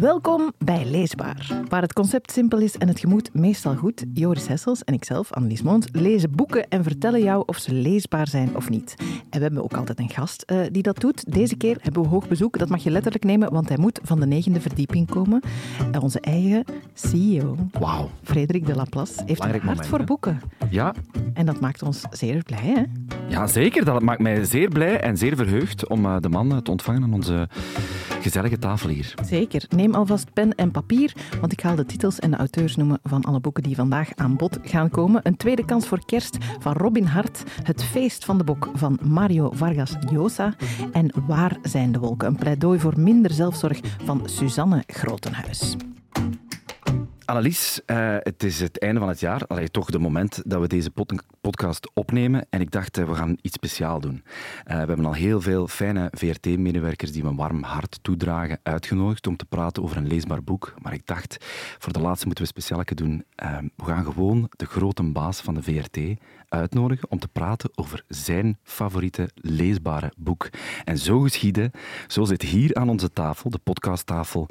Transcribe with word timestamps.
Welkom 0.00 0.52
bij 0.58 0.84
Leesbaar, 0.84 1.62
waar 1.68 1.82
het 1.82 1.92
concept 1.92 2.32
simpel 2.32 2.58
is 2.58 2.76
en 2.76 2.88
het 2.88 3.00
gemoed 3.00 3.34
meestal 3.34 3.76
goed. 3.76 4.04
Joris 4.12 4.46
Hessels 4.46 4.84
en 4.84 4.94
ikzelf, 4.94 5.32
Annelies 5.32 5.62
Moons, 5.62 5.86
lezen 5.92 6.30
boeken 6.30 6.68
en 6.68 6.82
vertellen 6.82 7.22
jou 7.22 7.42
of 7.46 7.56
ze 7.56 7.72
leesbaar 7.72 8.28
zijn 8.28 8.56
of 8.56 8.70
niet. 8.70 8.94
En 8.98 9.38
we 9.38 9.38
hebben 9.38 9.62
ook 9.62 9.72
altijd 9.72 9.98
een 9.98 10.08
gast 10.08 10.44
uh, 10.46 10.60
die 10.72 10.82
dat 10.82 11.00
doet. 11.00 11.32
Deze 11.32 11.56
keer 11.56 11.76
hebben 11.80 12.02
we 12.02 12.08
hoog 12.08 12.28
bezoek, 12.28 12.58
dat 12.58 12.68
mag 12.68 12.82
je 12.82 12.90
letterlijk 12.90 13.24
nemen, 13.24 13.52
want 13.52 13.68
hij 13.68 13.78
moet 13.78 14.00
van 14.02 14.20
de 14.20 14.26
negende 14.26 14.60
verdieping 14.60 15.10
komen. 15.10 15.42
Uh, 15.94 16.02
onze 16.02 16.20
eigen 16.20 16.64
CEO, 16.94 17.56
Wauw. 17.78 18.10
Frederik 18.22 18.66
de 18.66 18.74
Laplace, 18.74 19.12
heeft 19.26 19.26
Belangrijk 19.26 19.62
een 19.62 19.68
hart 19.68 19.80
moment, 19.80 19.86
voor 19.88 19.98
hè? 19.98 20.04
boeken. 20.04 20.40
Ja, 20.70 20.94
En 21.34 21.46
dat 21.46 21.60
maakt 21.60 21.82
ons 21.82 22.04
zeer 22.10 22.42
blij, 22.42 22.58
hè? 22.74 22.82
ja, 23.28 23.46
zeker. 23.46 23.84
Dat 23.84 24.02
maakt 24.02 24.20
mij 24.20 24.44
zeer 24.44 24.68
blij 24.68 25.00
en 25.00 25.16
zeer 25.16 25.36
verheugd 25.36 25.88
om 25.88 26.04
eh, 26.04 26.16
de 26.20 26.28
man 26.28 26.52
eh, 26.52 26.58
te 26.58 26.70
ontvangen 26.70 27.02
aan 27.02 27.14
onze 27.14 27.48
gezellige 28.20 28.58
tafel 28.58 28.88
hier. 28.88 29.14
Zeker. 29.24 29.64
Neem 29.68 29.87
alvast 29.94 30.32
pen 30.32 30.54
en 30.54 30.70
papier, 30.70 31.12
want 31.40 31.52
ik 31.52 31.60
ga 31.60 31.74
de 31.74 31.86
titels 31.86 32.18
en 32.18 32.30
de 32.30 32.36
auteurs 32.36 32.76
noemen 32.76 33.00
van 33.02 33.24
alle 33.24 33.40
boeken 33.40 33.62
die 33.62 33.74
vandaag 33.74 34.14
aan 34.14 34.36
bod 34.36 34.58
gaan 34.62 34.90
komen. 34.90 35.20
Een 35.22 35.36
tweede 35.36 35.64
kans 35.64 35.86
voor 35.86 36.04
kerst 36.04 36.36
van 36.58 36.72
Robin 36.72 37.06
Hart, 37.06 37.42
Het 37.62 37.84
feest 37.84 38.24
van 38.24 38.38
de 38.38 38.44
bok 38.44 38.70
van 38.74 38.98
Mario 39.02 39.50
Vargas 39.52 39.96
Llosa 40.00 40.54
en 40.92 41.12
Waar 41.26 41.56
zijn 41.62 41.92
de 41.92 41.98
wolken? 41.98 42.28
Een 42.28 42.36
pleidooi 42.36 42.78
voor 42.78 43.00
minder 43.00 43.30
zelfzorg 43.30 43.80
van 44.04 44.22
Suzanne 44.24 44.82
Grotenhuis. 44.86 45.76
Annelies, 47.28 47.80
eh, 47.86 48.16
het 48.18 48.42
is 48.42 48.60
het 48.60 48.78
einde 48.78 49.00
van 49.00 49.08
het 49.08 49.20
jaar. 49.20 49.46
Allee, 49.46 49.68
toch 49.70 49.90
de 49.90 49.98
moment 49.98 50.42
dat 50.46 50.60
we 50.60 50.66
deze 50.66 50.90
pod- 50.90 51.22
podcast 51.40 51.90
opnemen. 51.94 52.46
En 52.50 52.60
ik 52.60 52.70
dacht, 52.70 52.98
eh, 52.98 53.04
we 53.04 53.14
gaan 53.14 53.36
iets 53.42 53.54
speciaal 53.54 54.00
doen. 54.00 54.22
Eh, 54.64 54.72
we 54.80 54.86
hebben 54.86 55.04
al 55.04 55.12
heel 55.12 55.40
veel 55.40 55.66
fijne 55.66 56.08
VRT-medewerkers 56.12 57.12
die 57.12 57.24
een 57.24 57.36
warm 57.36 57.62
hart 57.62 57.98
toedragen 58.02 58.60
uitgenodigd 58.62 59.26
om 59.26 59.36
te 59.36 59.44
praten 59.44 59.82
over 59.82 59.96
een 59.96 60.06
leesbaar 60.06 60.42
boek. 60.42 60.74
Maar 60.82 60.92
ik 60.92 61.06
dacht, 61.06 61.36
voor 61.78 61.92
de 61.92 62.00
laatste 62.00 62.26
moeten 62.26 62.44
we 62.44 62.50
een 62.50 62.62
speciaalke 62.62 62.94
doen. 62.94 63.24
We 63.76 63.84
gaan 63.84 64.04
gewoon 64.04 64.50
de 64.56 64.66
grote 64.66 65.02
baas 65.02 65.40
van 65.40 65.54
de 65.54 65.62
VRT 65.62 65.98
uitnodigen 66.48 67.10
om 67.10 67.18
te 67.18 67.28
praten 67.28 67.70
over 67.74 68.04
zijn 68.08 68.58
favoriete 68.62 69.30
leesbare 69.34 70.12
boek. 70.16 70.48
En 70.84 70.98
zo 70.98 71.20
geschiedde, 71.20 71.70
zo 72.06 72.24
zit 72.24 72.42
hier 72.42 72.74
aan 72.74 72.88
onze 72.88 73.10
tafel, 73.10 73.50
de 73.50 73.58
podcasttafel, 73.58 74.48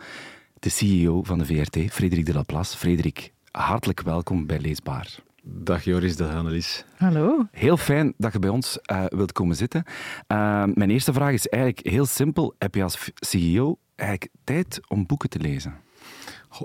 de 0.59 0.69
CEO 0.69 1.23
van 1.23 1.38
de 1.38 1.45
VRT, 1.45 1.91
Frederik 1.91 2.25
de 2.25 2.33
Laplace. 2.33 2.77
Frederik, 2.77 3.33
hartelijk 3.52 4.02
welkom 4.02 4.45
bij 4.45 4.59
Leesbaar. 4.59 5.16
Dag 5.44 5.83
Joris, 5.83 6.17
dag 6.17 6.33
Annelies. 6.33 6.86
Hallo. 6.97 7.47
Heel 7.52 7.77
fijn 7.77 8.14
dat 8.17 8.33
je 8.33 8.39
bij 8.39 8.49
ons 8.49 8.80
eh, 8.81 9.05
wilt 9.08 9.31
komen 9.31 9.55
zitten. 9.55 9.83
Uh, 9.88 10.64
mijn 10.73 10.89
eerste 10.89 11.14
vraag 11.14 11.33
is 11.33 11.47
eigenlijk 11.47 11.88
heel 11.88 12.05
simpel. 12.05 12.55
Heb 12.58 12.75
je 12.75 12.83
als 12.83 13.11
CEO 13.16 13.77
eigenlijk 13.95 14.31
tijd 14.44 14.80
om 14.88 15.05
boeken 15.05 15.30
te 15.30 15.39
lezen? 15.39 15.75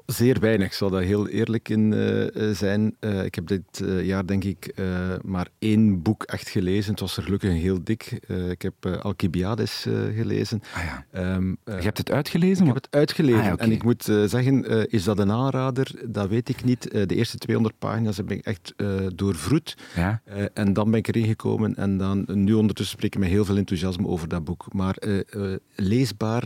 Zeer 0.06 0.40
weinig, 0.40 0.66
ik 0.66 0.72
zal 0.72 0.90
daar 0.90 1.02
heel 1.02 1.28
eerlijk 1.28 1.68
in 1.68 1.92
uh, 1.92 2.54
zijn. 2.54 2.96
Uh, 3.00 3.24
ik 3.24 3.34
heb 3.34 3.46
dit 3.46 3.80
uh, 3.82 4.06
jaar 4.06 4.26
denk 4.26 4.44
ik 4.44 4.74
maar 5.24 5.48
één 5.58 6.02
boek 6.02 6.22
echt 6.22 6.48
gelezen. 6.48 6.90
Het 6.90 7.00
was 7.00 7.16
er 7.16 7.22
gelukkig 7.22 7.52
heel 7.52 7.84
dik. 7.84 8.20
ik 8.50 8.62
heb 8.62 8.86
Alcibiades 9.02 9.86
gelezen. 10.14 10.62
Ah, 10.74 10.82
ja. 10.84 11.34
um, 11.34 11.56
je 11.64 11.72
hebt 11.72 11.98
het 11.98 12.10
uitgelezen? 12.10 12.66
Ik 12.66 12.72
heb 12.72 12.82
het 12.82 12.94
uitgelezen. 12.94 13.38
Ah, 13.38 13.46
ja, 13.46 13.52
okay. 13.52 13.66
En 13.66 13.72
ik 13.72 13.82
moet 13.82 14.04
zeggen, 14.04 14.88
is 14.90 15.04
dat 15.04 15.18
een 15.18 15.30
aanrader? 15.30 15.90
Dat 16.06 16.28
weet 16.28 16.48
ik 16.48 16.64
niet. 16.64 16.90
de 16.90 17.14
eerste 17.14 17.38
200 17.38 17.78
pagina's 17.78 18.16
heb 18.16 18.30
ik 18.30 18.44
echt 18.44 18.74
doorvroet. 19.14 19.76
Ja? 19.94 20.22
en 20.54 20.72
dan 20.72 20.90
ben 20.90 20.98
ik 20.98 21.08
erin 21.08 21.26
gekomen. 21.26 21.74
En 21.74 21.98
dan, 21.98 22.24
nu 22.26 22.52
ondertussen 22.52 22.96
spreek 22.96 23.14
ik 23.14 23.20
met 23.20 23.28
heel 23.28 23.44
veel 23.44 23.56
enthousiasme 23.56 24.06
over 24.06 24.28
dat 24.28 24.44
boek. 24.44 24.72
Maar 24.72 24.96
leesbaar, 25.74 26.44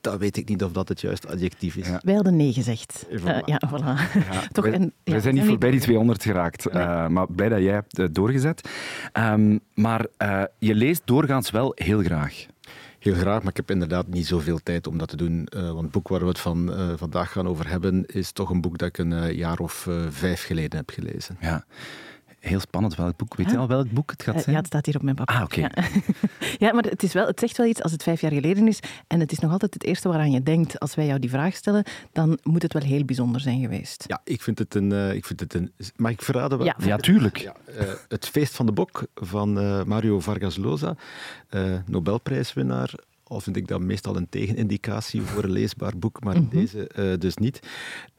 dat 0.00 0.18
weet 0.18 0.36
ik 0.36 0.48
niet 0.48 0.62
of 0.62 0.72
dat 0.72 0.88
het 0.88 1.00
juiste 1.00 1.28
adjectief 1.28 1.76
is. 1.76 1.86
Ja. 1.86 2.00
Wij 2.04 2.14
hadden 2.14 2.36
nee 2.36 2.52
gezegd. 2.52 3.06
Voilà. 3.10 3.24
Uh, 3.24 3.38
ja, 3.44 3.60
voilà. 3.68 4.14
Ja, 4.30 4.46
Toch, 4.52 4.68
ja, 5.04 5.20
zijn 5.20 5.34
niet 5.34 5.44
voorbij 5.44 5.70
die 5.70 5.80
200 5.80 6.22
geraakt, 6.22 6.72
nee. 6.72 6.82
uh, 6.82 7.08
maar 7.08 7.26
blij 7.32 7.48
dat 7.48 7.60
jij 7.60 7.72
hebt 7.72 8.14
doorgezet. 8.14 8.68
Um, 9.12 9.60
maar 9.74 10.06
uh, 10.22 10.42
je 10.58 10.74
leest 10.74 11.02
doorgaans 11.04 11.50
wel 11.50 11.72
heel 11.74 12.02
graag. 12.02 12.46
Heel 12.98 13.14
graag, 13.14 13.38
maar 13.38 13.50
ik 13.50 13.56
heb 13.56 13.70
inderdaad 13.70 14.06
niet 14.06 14.26
zoveel 14.26 14.58
tijd 14.62 14.86
om 14.86 14.98
dat 14.98 15.08
te 15.08 15.16
doen. 15.16 15.48
Uh, 15.56 15.62
want 15.62 15.82
het 15.82 15.90
boek 15.90 16.08
waar 16.08 16.20
we 16.20 16.26
het 16.26 16.38
van 16.38 16.72
uh, 16.72 16.92
vandaag 16.96 17.32
gaan 17.32 17.48
over 17.48 17.68
hebben, 17.68 18.06
is 18.06 18.32
toch 18.32 18.50
een 18.50 18.60
boek 18.60 18.78
dat 18.78 18.88
ik 18.88 18.98
een 18.98 19.12
uh, 19.12 19.32
jaar 19.32 19.58
of 19.58 19.88
vijf 20.08 20.42
geleden 20.42 20.78
heb 20.78 20.90
gelezen. 20.90 21.36
Ja. 21.40 21.64
Heel 22.40 22.60
spannend 22.60 22.94
welk 22.94 23.16
boek. 23.16 23.36
Weet 23.36 23.50
je 23.50 23.56
al 23.56 23.68
welk 23.68 23.90
boek 23.90 24.10
het 24.10 24.22
gaat 24.22 24.42
zijn? 24.42 24.50
Ja, 24.50 24.56
het 24.56 24.66
staat 24.66 24.86
hier 24.86 24.96
op 24.96 25.02
mijn 25.02 25.16
papier. 25.16 25.36
Ah, 25.36 25.42
oké. 25.42 25.64
Okay. 25.64 25.84
Ja. 25.84 26.00
ja, 26.66 26.72
maar 26.72 26.84
het, 26.84 27.02
is 27.02 27.12
wel, 27.12 27.26
het 27.26 27.40
zegt 27.40 27.56
wel 27.56 27.66
iets 27.66 27.82
als 27.82 27.92
het 27.92 28.02
vijf 28.02 28.20
jaar 28.20 28.32
geleden 28.32 28.68
is. 28.68 28.78
En 29.06 29.20
het 29.20 29.32
is 29.32 29.38
nog 29.38 29.52
altijd 29.52 29.74
het 29.74 29.84
eerste 29.84 30.08
waaraan 30.08 30.30
je 30.30 30.42
denkt 30.42 30.80
als 30.80 30.94
wij 30.94 31.06
jou 31.06 31.18
die 31.18 31.30
vraag 31.30 31.54
stellen. 31.54 31.84
Dan 32.12 32.38
moet 32.42 32.62
het 32.62 32.72
wel 32.72 32.82
heel 32.82 33.04
bijzonder 33.04 33.40
zijn 33.40 33.60
geweest. 33.60 34.04
Ja, 34.06 34.20
ik 34.24 34.42
vind 34.42 34.58
het 34.58 34.74
een... 34.74 34.90
Uh, 34.90 35.12
ik 35.12 35.24
vind 35.24 35.40
het 35.40 35.54
een 35.54 35.72
mag 35.96 36.10
ik 36.10 36.22
verraden? 36.22 36.58
Wat, 36.58 36.66
ja, 36.66 36.74
ja, 36.78 36.96
tuurlijk. 36.96 37.36
Ja, 37.36 37.54
uh, 37.68 37.82
het 38.08 38.28
feest 38.28 38.54
van 38.54 38.66
de 38.66 38.72
bok 38.72 39.06
van 39.14 39.58
uh, 39.58 39.82
Mario 39.82 40.20
Vargas 40.20 40.56
Llosa. 40.56 40.96
Nobelprijswinnaar 41.86 42.94
al 43.28 43.40
vind 43.40 43.56
ik 43.56 43.68
dat 43.68 43.80
meestal 43.80 44.16
een 44.16 44.28
tegenindicatie 44.28 45.22
voor 45.22 45.44
een 45.44 45.50
leesbaar 45.50 45.98
boek, 45.98 46.24
maar 46.24 46.36
mm 46.36 46.48
-hmm. 46.50 46.60
deze 46.60 46.90
uh, 46.96 47.18
dus 47.18 47.36
niet. 47.36 47.60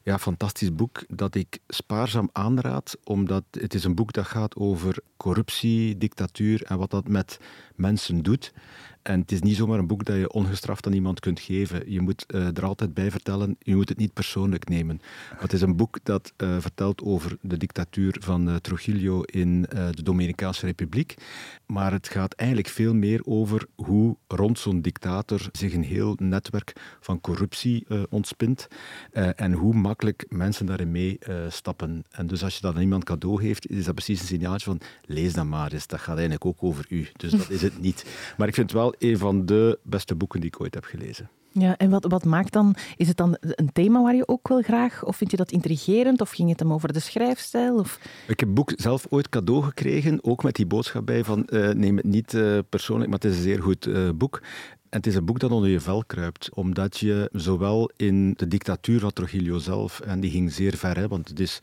Ja, 0.03 0.19
fantastisch 0.19 0.75
boek 0.75 1.03
dat 1.07 1.35
ik 1.35 1.59
spaarzaam 1.67 2.29
aanraad, 2.31 2.97
omdat 3.03 3.43
het 3.51 3.73
is 3.73 3.83
een 3.83 3.95
boek 3.95 4.13
dat 4.13 4.25
gaat 4.25 4.55
over 4.55 4.99
corruptie, 5.17 5.97
dictatuur 5.97 6.63
en 6.63 6.77
wat 6.77 6.91
dat 6.91 7.07
met 7.07 7.39
mensen 7.75 8.23
doet. 8.23 8.53
En 9.09 9.19
het 9.19 9.31
is 9.31 9.41
niet 9.41 9.55
zomaar 9.55 9.79
een 9.79 9.87
boek 9.87 10.05
dat 10.05 10.15
je 10.15 10.31
ongestraft 10.31 10.85
aan 10.85 10.93
iemand 10.93 11.19
kunt 11.19 11.39
geven. 11.39 11.91
Je 11.91 12.01
moet 12.01 12.25
uh, 12.27 12.57
er 12.57 12.65
altijd 12.65 12.93
bij 12.93 13.11
vertellen, 13.11 13.55
je 13.59 13.75
moet 13.75 13.89
het 13.89 13.97
niet 13.97 14.13
persoonlijk 14.13 14.67
nemen. 14.67 15.01
Het 15.35 15.53
is 15.53 15.61
een 15.61 15.75
boek 15.75 15.99
dat 16.03 16.33
uh, 16.37 16.55
vertelt 16.59 17.01
over 17.03 17.37
de 17.41 17.57
dictatuur 17.57 18.17
van 18.19 18.49
uh, 18.49 18.55
Trujillo 18.55 19.21
in 19.21 19.61
de 19.61 20.03
Dominicaanse 20.03 20.65
Republiek. 20.65 21.15
Maar 21.65 21.91
het 21.91 22.07
gaat 22.07 22.33
eigenlijk 22.33 22.69
veel 22.69 22.93
meer 22.93 23.21
over 23.25 23.67
hoe 23.75 24.17
rond 24.27 24.59
zo'n 24.59 24.81
dictator 24.81 25.49
zich 25.51 25.73
een 25.73 25.83
heel 25.83 26.15
netwerk 26.17 26.97
van 26.99 27.21
corruptie 27.21 27.87
ontspint. 28.09 28.67
en 29.35 29.53
hoe 29.53 29.73
makkelijk 29.73 30.25
mensen 30.27 30.65
daarin 30.65 30.91
meestappen. 30.91 32.03
en 32.09 32.27
dus 32.27 32.43
als 32.43 32.55
je 32.55 32.61
dat 32.61 32.75
aan 32.75 32.81
iemand 32.81 33.03
cadeau 33.03 33.41
geeft, 33.41 33.69
is 33.69 33.85
dat 33.85 33.95
precies 33.95 34.19
een 34.19 34.27
signaaltje 34.27 34.65
van 34.65 34.81
lees 35.05 35.33
dat 35.33 35.45
maar 35.45 35.71
eens. 35.71 35.87
Dat 35.87 35.99
gaat 35.99 36.17
eigenlijk 36.17 36.45
ook 36.45 36.63
over 36.63 36.85
u. 36.89 37.07
Dus 37.17 37.31
dat 37.31 37.49
is 37.49 37.61
het 37.61 37.81
niet. 37.81 38.05
Maar 38.37 38.47
ik 38.47 38.53
vind 38.53 38.71
wel 38.71 38.95
een 38.99 39.17
van 39.17 39.45
de 39.45 39.79
beste 39.83 40.15
boeken 40.15 40.39
die 40.39 40.49
ik 40.49 40.61
ooit 40.61 40.73
heb 40.73 40.83
gelezen. 40.83 41.29
Ja, 41.51 41.77
en 41.77 41.89
wat, 41.89 42.05
wat 42.07 42.25
maakt 42.25 42.53
dan, 42.53 42.75
is 42.95 43.07
het 43.07 43.17
dan 43.17 43.37
een 43.39 43.71
thema 43.73 44.01
waar 44.01 44.15
je 44.15 44.27
ook 44.27 44.47
wel 44.47 44.61
graag, 44.61 45.05
of 45.05 45.15
vind 45.15 45.31
je 45.31 45.37
dat 45.37 45.51
intrigerend, 45.51 46.21
of 46.21 46.29
ging 46.29 46.49
het 46.49 46.59
hem 46.59 46.73
over 46.73 46.93
de 46.93 46.99
schrijfstijl? 46.99 47.75
Of? 47.75 47.99
Ik 48.27 48.39
heb 48.39 48.49
het 48.49 48.53
boek 48.53 48.73
zelf 48.75 49.05
ooit 49.09 49.29
cadeau 49.29 49.63
gekregen, 49.63 50.23
ook 50.23 50.43
met 50.43 50.55
die 50.55 50.65
boodschap 50.65 51.05
bij 51.05 51.23
van 51.23 51.47
uh, 51.49 51.69
neem 51.69 51.95
het 51.95 52.05
niet 52.05 52.33
uh, 52.33 52.59
persoonlijk, 52.69 53.09
maar 53.09 53.19
het 53.19 53.31
is 53.31 53.37
een 53.37 53.43
zeer 53.43 53.61
goed 53.61 53.85
uh, 53.85 54.09
boek. 54.15 54.41
Het 54.89 55.07
is 55.07 55.15
een 55.15 55.25
boek 55.25 55.39
dat 55.39 55.51
onder 55.51 55.69
je 55.69 55.79
vel 55.79 56.03
kruipt, 56.05 56.49
omdat 56.53 56.97
je 56.97 57.29
zowel 57.33 57.91
in 57.95 58.33
de 58.37 58.47
dictatuur 58.47 58.99
van 58.99 59.13
Trujillo 59.13 59.57
zelf, 59.57 59.99
en 59.99 60.19
die 60.19 60.31
ging 60.31 60.51
zeer 60.51 60.77
ver, 60.77 60.97
hè, 60.97 61.07
want 61.07 61.27
het 61.27 61.39
is 61.39 61.59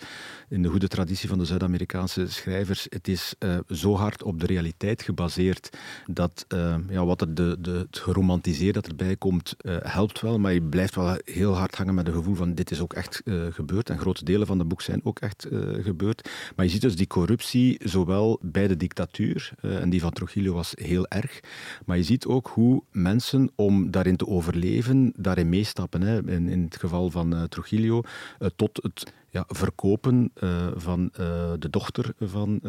in 0.49 0.63
de 0.63 0.69
goede 0.69 0.89
traditie 0.89 1.29
van 1.29 1.39
de 1.39 1.45
Zuid-Amerikaanse 1.45 2.27
schrijvers, 2.29 2.87
het 2.89 3.09
is 3.09 3.35
uh, 3.39 3.59
zo 3.69 3.95
hard 3.95 4.23
op 4.23 4.41
de 4.41 4.47
realiteit 4.47 5.03
gebaseerd, 5.03 5.77
dat 6.07 6.45
uh, 6.55 6.77
ja, 6.89 7.05
wat 7.05 7.21
er 7.21 7.35
de, 7.35 7.59
het 7.63 7.99
geromantiseerd 7.99 8.75
dat 8.75 8.87
erbij 8.87 9.17
komt, 9.17 9.55
uh, 9.61 9.77
helpt 9.81 10.21
wel, 10.21 10.39
maar 10.39 10.53
je 10.53 10.63
blijft 10.63 10.95
wel 10.95 11.19
heel 11.25 11.57
hard 11.57 11.77
hangen 11.77 11.95
met 11.95 12.07
het 12.07 12.17
gevoel 12.17 12.35
van 12.35 12.55
dit 12.55 12.71
is 12.71 12.81
ook 12.81 12.93
echt 12.93 13.23
gebeurd. 13.51 13.91
En 13.91 13.99
grote 13.99 14.25
delen 14.25 14.47
van 14.47 14.59
het 14.59 14.69
boek 14.69 14.83
zijn 14.83 15.01
ook 15.05 15.19
echt 15.19 15.47
gebeurd. 15.81 16.31
Maar 16.57 16.65
je 16.65 16.71
ziet 16.73 16.81
dus 16.81 16.97
die 16.97 17.07
corruptie, 17.07 17.81
zowel 17.85 18.39
bij 18.43 18.69
de 18.69 18.77
dictatuur, 18.77 19.53
en 19.61 19.91
die 19.91 20.01
van 20.01 20.13
Trujillo 20.13 20.53
was 20.53 20.73
heel 20.75 21.07
erg, 21.07 21.41
maar 21.87 21.97
je 21.97 22.03
ziet 22.03 22.27
ook 22.27 22.51
hoe 22.55 22.83
mensen 22.91 23.15
om 23.55 23.91
daarin 23.91 24.17
te 24.17 24.27
overleven, 24.27 25.13
daarin 25.17 25.49
meestappen. 25.49 26.03
Hè. 26.03 26.31
In, 26.31 26.49
in 26.49 26.63
het 26.63 26.77
geval 26.77 27.11
van 27.11 27.35
uh, 27.35 27.43
Trujillo, 27.43 28.03
uh, 28.39 28.49
tot 28.57 28.83
het 28.83 29.13
ja, 29.31 29.45
verkopen 29.49 30.31
uh, 30.43 30.67
van 30.75 31.11
de 31.59 31.71
dochter 31.71 32.15
van 32.21 32.61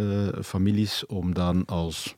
families, 0.42 1.06
om 1.06 1.34
dan 1.34 1.66
als 1.66 2.16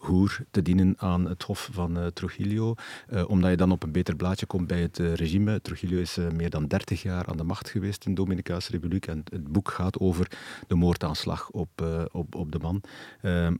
hoer 0.00 0.40
te 0.50 0.62
dienen 0.62 0.94
aan 0.98 1.28
het 1.28 1.42
hof 1.42 1.68
van 1.72 1.98
uh, 1.98 2.06
Trujillo, 2.06 2.74
uh, 3.12 3.30
omdat 3.30 3.50
je 3.50 3.56
dan 3.56 3.72
op 3.72 3.82
een 3.82 3.92
beter 3.92 4.16
blaadje 4.16 4.46
komt 4.46 4.66
bij 4.66 4.80
het 4.80 4.98
uh, 4.98 5.14
regime. 5.14 5.60
Trujillo 5.60 6.00
is 6.00 6.18
meer 6.34 6.50
dan 6.50 6.66
30 6.66 7.02
jaar 7.02 7.26
aan 7.26 7.36
de 7.36 7.44
macht 7.44 7.68
geweest 7.70 8.04
in 8.04 8.14
de 8.14 8.20
Dominicaanse 8.20 8.70
Republiek 8.70 9.06
en 9.06 9.22
het 9.30 9.52
boek 9.52 9.70
gaat 9.70 9.98
over 9.98 10.30
de 10.66 10.74
moordaanslag 10.74 11.50
op, 11.50 11.68
op, 12.12 12.34
op 12.34 12.52
de 12.52 12.58
man. 12.58 12.82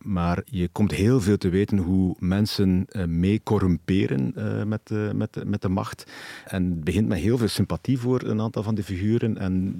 maar 0.02 0.42
je 0.44 0.68
komt 0.68 0.90
heel 0.90 1.20
veel 1.20 1.36
te 1.36 1.48
weten 1.48 1.78
hoe 1.78 2.16
mensen 2.18 2.86
mee 3.06 3.40
corrumperen 3.42 4.32
met, 4.68 4.90
met, 5.14 5.44
met 5.44 5.62
de 5.62 5.68
macht. 5.68 6.10
En 6.44 6.64
het 6.64 6.84
begint 6.84 7.08
met 7.08 7.18
heel 7.18 7.38
veel 7.38 7.48
sympathie 7.48 7.98
voor 7.98 8.22
een 8.22 8.40
aantal 8.40 8.62
van 8.62 8.74
die 8.74 8.84
figuren 8.84 9.38
en 9.38 9.74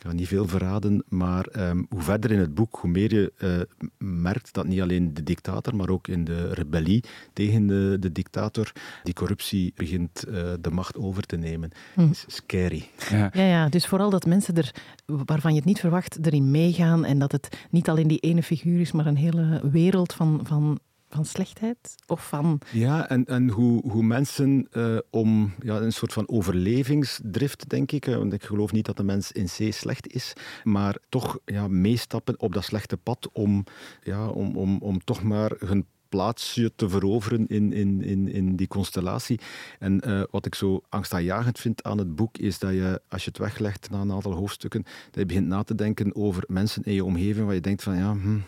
Ik 0.00 0.06
ga 0.06 0.12
niet 0.12 0.28
veel 0.28 0.48
verraden, 0.48 1.04
maar 1.08 1.46
ehm, 1.46 1.82
hoe 1.88 2.02
verder 2.02 2.30
in 2.30 2.38
het 2.38 2.54
boek, 2.54 2.78
hoe 2.80 2.90
meer 2.90 3.14
je 3.14 3.32
uh, 3.38 3.88
merkt 4.08 4.52
dat 4.52 4.66
niet 4.66 4.80
alleen 4.80 5.14
de 5.14 5.22
dictator, 5.22 5.76
maar 5.76 5.88
ook 5.88 6.08
in 6.08 6.24
de 6.24 6.54
rebellie 6.54 7.04
tegen 7.32 7.66
de, 7.66 7.96
de 8.00 8.12
dictator, 8.12 8.72
die 9.02 9.14
corruptie 9.14 9.72
begint 9.76 10.24
uh, 10.28 10.52
de 10.60 10.70
macht 10.70 10.96
over 10.96 11.22
te 11.22 11.36
nemen. 11.36 11.70
Hm. 11.94 12.10
is 12.10 12.24
scary. 12.26 12.88
Ja. 13.10 13.30
ja. 13.32 13.42
Ja, 13.42 13.68
dus 13.68 13.86
vooral 13.86 14.10
dat 14.10 14.26
mensen 14.26 14.54
er, 14.54 14.74
waarvan 15.06 15.50
je 15.50 15.56
het 15.56 15.66
niet 15.66 15.80
verwacht, 15.80 16.26
erin 16.26 16.50
meegaan 16.50 17.04
en 17.04 17.18
dat 17.18 17.32
het 17.32 17.66
niet 17.70 17.88
alleen 17.88 18.08
die 18.08 18.18
ene 18.18 18.42
figuur 18.42 18.80
is, 18.80 18.92
maar 18.92 19.06
een 19.06 19.16
hele 19.16 19.60
wereld 19.70 20.12
van, 20.12 20.40
van 20.44 20.78
van 21.10 21.24
slechtheid? 21.24 21.94
Of 22.06 22.28
van... 22.28 22.60
Ja, 22.72 23.08
en, 23.08 23.24
en 23.24 23.48
hoe, 23.48 23.90
hoe 23.90 24.02
mensen 24.02 24.68
uh, 24.72 24.98
om 25.10 25.54
ja, 25.62 25.76
een 25.76 25.92
soort 25.92 26.12
van 26.12 26.28
overlevingsdrift, 26.28 27.68
denk 27.68 27.92
ik, 27.92 28.04
want 28.04 28.32
ik 28.32 28.44
geloof 28.44 28.72
niet 28.72 28.86
dat 28.86 28.96
de 28.96 29.02
mens 29.02 29.32
in 29.32 29.46
C 29.46 29.72
slecht 29.72 30.12
is, 30.12 30.32
maar 30.64 30.96
toch 31.08 31.38
ja, 31.44 31.68
meestappen 31.68 32.40
op 32.40 32.52
dat 32.52 32.64
slechte 32.64 32.96
pad 32.96 33.28
om, 33.32 33.64
ja, 34.02 34.28
om, 34.28 34.56
om, 34.56 34.78
om 34.78 35.04
toch 35.04 35.22
maar 35.22 35.52
hun 35.58 35.86
plaatsje 36.10 36.72
te 36.76 36.88
veroveren 36.88 37.46
in, 37.46 37.72
in, 37.72 38.02
in, 38.02 38.28
in 38.28 38.56
die 38.56 38.68
constellatie. 38.68 39.40
En 39.78 40.02
uh, 40.08 40.22
wat 40.30 40.46
ik 40.46 40.54
zo 40.54 40.82
angstaanjagend 40.88 41.58
vind 41.58 41.82
aan 41.82 41.98
het 41.98 42.14
boek, 42.14 42.38
is 42.38 42.58
dat 42.58 42.70
je, 42.70 43.00
als 43.08 43.24
je 43.24 43.28
het 43.28 43.38
weglegt 43.38 43.90
na 43.90 44.00
een 44.00 44.12
aantal 44.12 44.32
hoofdstukken, 44.32 44.82
dat 44.82 45.14
je 45.14 45.26
begint 45.26 45.46
na 45.46 45.62
te 45.62 45.74
denken 45.74 46.14
over 46.14 46.44
mensen 46.46 46.82
in 46.82 46.94
je 46.94 47.04
omgeving, 47.04 47.46
waar 47.46 47.54
je 47.54 47.60
denkt 47.60 47.82
van 47.82 47.96
ja, 47.96 48.12
hm, 48.12 48.38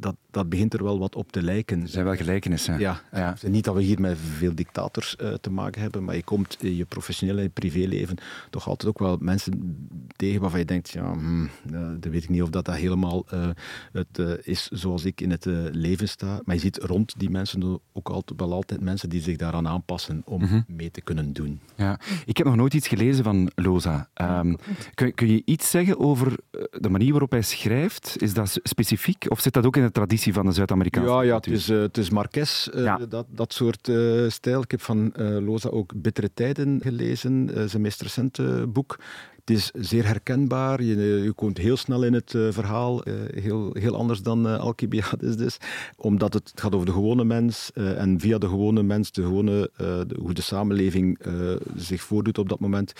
dat, 0.00 0.16
dat 0.30 0.48
begint 0.48 0.74
er 0.74 0.84
wel 0.84 0.98
wat 0.98 1.16
op 1.16 1.32
te 1.32 1.42
lijken. 1.42 1.82
Er 1.82 1.88
zijn 1.88 2.04
wel 2.04 2.16
gelijkenissen. 2.16 2.78
Ja, 2.78 3.00
ja. 3.12 3.36
Niet 3.46 3.64
dat 3.64 3.74
we 3.74 3.82
hier 3.82 4.00
met 4.00 4.18
veel 4.36 4.54
dictators 4.54 5.16
uh, 5.20 5.34
te 5.34 5.50
maken 5.50 5.80
hebben, 5.80 6.04
maar 6.04 6.14
je 6.14 6.22
komt 6.22 6.56
in 6.60 6.76
je 6.76 6.84
professionele 6.84 7.42
en 7.42 7.50
privéleven 7.50 8.16
toch 8.50 8.68
altijd 8.68 8.88
ook 8.88 8.98
wel 8.98 9.16
mensen 9.20 9.88
tegen 10.16 10.40
waarvan 10.40 10.58
je 10.58 10.64
denkt, 10.64 10.90
ja, 10.90 11.12
hm, 11.12 11.42
uh, 11.42 11.48
dan 11.72 12.10
weet 12.10 12.22
ik 12.22 12.28
niet 12.28 12.42
of 12.42 12.50
dat, 12.50 12.64
dat 12.64 12.74
helemaal 12.74 13.26
uh, 13.34 13.48
het 13.92 14.18
is 14.42 14.68
zoals 14.68 15.04
ik 15.04 15.20
in 15.20 15.30
het 15.30 15.44
leven 15.72 16.08
sta. 16.08 16.40
Maar 16.44 16.54
je 16.54 16.60
ziet 16.60 16.76
rond 16.76 17.14
die 17.16 17.30
mensen 17.30 17.80
ook 17.92 18.08
altijd, 18.08 18.40
wel 18.40 18.52
altijd 18.52 18.80
mensen 18.80 19.08
die 19.08 19.20
zich 19.20 19.36
daaraan 19.36 19.68
aanpassen 19.68 20.22
om 20.24 20.40
mm 20.40 20.46
-hmm. 20.46 20.64
mee 20.66 20.90
te 20.90 21.00
kunnen 21.00 21.32
doen. 21.32 21.60
Ja. 21.76 22.00
Ik 22.24 22.36
heb 22.36 22.46
nog 22.46 22.56
nooit 22.56 22.74
iets 22.74 22.88
gelezen 22.88 23.24
van 23.24 23.50
Loza. 23.54 24.08
Um, 24.14 24.56
kun, 24.94 25.14
kun 25.14 25.28
je 25.28 25.42
iets 25.44 25.70
zeggen 25.70 25.98
over 25.98 26.34
de 26.70 26.88
manier 26.88 27.10
waarop 27.10 27.30
hij 27.30 27.42
schrijft? 27.42 28.22
Is 28.22 28.34
dat 28.34 28.58
specifiek 28.62 29.26
of 29.28 29.40
zit 29.40 29.52
dat 29.52 29.66
ook 29.66 29.76
in 29.76 29.82
de 29.92 29.98
traditie 29.98 30.32
van 30.32 30.46
de 30.46 30.52
Zuid-Amerikaanse 30.52 31.10
Ja, 31.10 31.22
ja 31.22 31.36
het, 31.36 31.46
is, 31.46 31.70
uh, 31.70 31.80
het 31.80 31.98
is 31.98 32.10
Marques, 32.10 32.70
uh, 32.74 32.84
ja. 32.84 32.96
dat, 33.08 33.26
dat 33.28 33.52
soort 33.52 33.88
uh, 33.88 34.28
stijl. 34.28 34.62
Ik 34.62 34.70
heb 34.70 34.80
van 34.80 35.12
Loza 35.16 35.68
ook 35.68 35.92
Bittere 35.96 36.30
Tijden 36.34 36.80
gelezen, 36.82 37.50
zijn 37.68 37.82
meest 37.82 38.02
recente 38.02 38.66
boek. 38.68 38.98
Het 39.40 39.58
is 39.58 39.70
zeer 39.74 40.06
herkenbaar. 40.06 40.82
Je, 40.82 40.96
je 41.22 41.32
komt 41.32 41.58
heel 41.58 41.76
snel 41.76 42.02
in 42.02 42.12
het 42.12 42.30
verhaal. 42.50 43.02
Heel, 43.34 43.70
heel 43.78 43.96
anders 43.96 44.22
dan 44.22 44.58
Alcibiades 44.58 45.36
dus. 45.36 45.56
Omdat 45.96 46.34
het, 46.34 46.48
het, 46.50 46.60
gaat 46.60 46.74
over 46.74 46.86
de 46.86 46.92
gewone 46.92 47.24
mens. 47.24 47.70
en 47.74 48.20
via 48.20 48.38
de 48.38 48.48
gewone 48.48 48.82
mens, 48.82 49.12
de 49.12 49.22
gewone, 49.22 49.70
de, 49.76 50.16
hoe 50.20 50.34
de 50.34 50.42
samenleving 50.42 51.18
zich 51.76 52.02
voordoet 52.02 52.38
op 52.38 52.48
dat 52.48 52.60
moment, 52.60 52.92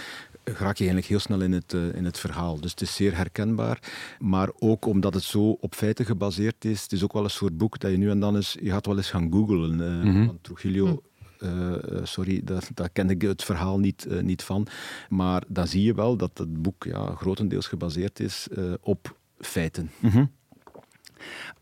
raak 0.45 0.77
je 0.77 0.85
eigenlijk 0.85 1.07
heel 1.07 1.19
snel 1.19 1.41
in 1.41 1.53
het, 1.53 1.73
in 1.73 2.05
het 2.05 2.19
verhaal. 2.19 2.61
Dus 2.61 2.71
het 2.71 2.81
is 2.81 2.95
zeer 2.95 3.17
herkenbaar. 3.17 3.79
Maar 4.19 4.51
ook 4.59 4.87
omdat 4.87 5.15
het 5.15 5.23
zo 5.23 5.51
op 5.51 5.75
feiten 5.75 6.05
gebaseerd 6.05 6.65
is. 6.65 6.83
Het 6.83 6.93
is 6.93 7.05
ook 7.05 7.13
wel 7.13 7.25
een 7.25 7.31
soort 7.31 7.57
boek 7.57 7.79
dat 7.79 7.91
je 7.91 7.97
nu 7.97 8.11
en 8.11 8.21
dan 8.21 8.37
eens... 8.37 8.57
Je 8.61 8.71
gaat 8.71 8.87
wel 8.87 8.97
eens 8.97 9.11
gaan 9.11 9.33
googlen. 9.33 9.75
Mm 9.75 10.15
-hmm. 10.15 10.27
Van 10.27 10.39
Trujillo... 10.43 10.87
Mm 10.87 11.01
uh, 11.43 11.75
sorry, 12.03 12.41
daar, 12.45 12.69
daar 12.75 12.91
ken 12.91 13.11
ik 13.11 13.23
het 13.23 13.45
verhaal 13.45 13.79
niet, 13.79 14.07
uh, 14.09 14.23
niet 14.23 14.43
van. 14.43 14.67
Maar 15.09 15.45
dan 15.49 15.67
zie 15.67 15.83
je 15.83 15.95
wel 15.95 16.17
dat 16.17 16.39
het 16.39 16.63
boek 16.63 16.85
ja, 16.85 17.15
grotendeels 17.15 17.67
gebaseerd 17.67 18.21
is 18.21 18.49
uh, 18.51 18.73
op 18.81 19.17
feiten. 19.39 19.91
Mm 19.99 20.11
-hmm. 20.11 20.31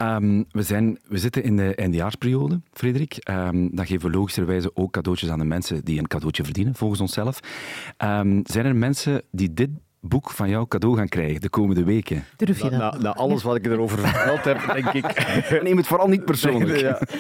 Um, 0.03 0.45
we, 0.51 0.63
zijn, 0.63 0.99
we 1.09 1.19
zitten 1.19 1.43
in 1.43 1.57
de 1.57 1.75
eindejaarsperiode, 1.75 2.61
Frederik. 2.73 3.29
Um, 3.31 3.77
dan 3.77 3.87
geven 3.87 4.11
we 4.11 4.17
logischerwijze 4.17 4.71
ook 4.75 4.93
cadeautjes 4.93 5.31
aan 5.31 5.39
de 5.39 5.45
mensen 5.45 5.85
die 5.85 5.99
een 5.99 6.07
cadeautje 6.07 6.45
verdienen, 6.45 6.75
volgens 6.75 7.01
onszelf. 7.01 7.41
Um, 8.05 8.41
zijn 8.45 8.67
er 8.67 8.77
mensen 8.77 9.23
die 9.31 9.55
dit 9.55 9.71
boek 10.01 10.31
van 10.31 10.49
jou 10.49 10.67
cadeau 10.69 10.97
gaan 10.97 11.09
krijgen 11.09 11.41
de 11.41 11.49
komende 11.49 11.85
weken? 11.85 12.25
Durf 12.37 12.63
je 12.63 12.71
dat? 12.71 12.79
Na, 12.79 12.97
na 12.99 13.15
alles 13.15 13.43
wat 13.43 13.57
ik 13.57 13.67
erover 13.67 13.99
verteld 13.99 14.45
heb, 14.45 14.73
denk 14.73 14.93
ik... 14.93 15.37
Neem 15.63 15.77
het 15.77 15.87
vooral 15.87 16.09
niet 16.09 16.25
persoonlijk. 16.25 16.81
Denk, 16.81 16.81
ja, 16.81 17.17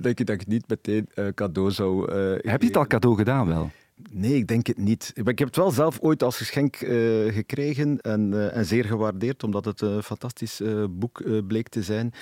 denk 0.00 0.20
ik 0.20 0.26
dat 0.26 0.40
ik 0.40 0.46
niet 0.46 0.68
meteen 0.68 1.08
uh, 1.14 1.26
cadeau 1.34 1.70
zou... 1.70 2.12
Uh, 2.12 2.38
heb 2.52 2.60
je 2.60 2.66
het 2.66 2.76
al 2.76 2.86
cadeau 2.86 3.16
gedaan 3.16 3.46
wel? 3.46 3.70
Nee, 4.10 4.34
ik 4.34 4.46
denk 4.46 4.66
het 4.66 4.78
niet. 4.78 5.12
Ik 5.14 5.38
heb 5.38 5.48
het 5.48 5.56
wel 5.56 5.70
zelf 5.70 5.98
ooit 6.00 6.22
als 6.22 6.36
geschenk 6.36 6.80
uh, 6.80 7.32
gekregen 7.32 8.00
en, 8.00 8.32
uh, 8.32 8.56
en, 8.56 8.64
zeer 8.66 8.84
gewaardeerd, 8.84 9.44
omdat 9.44 9.64
het 9.64 9.80
een 9.80 10.02
fantastisch 10.02 10.60
uh, 10.60 10.84
boek 10.90 11.22
bleek 11.46 11.68
te 11.68 11.82
zijn. 11.82 12.12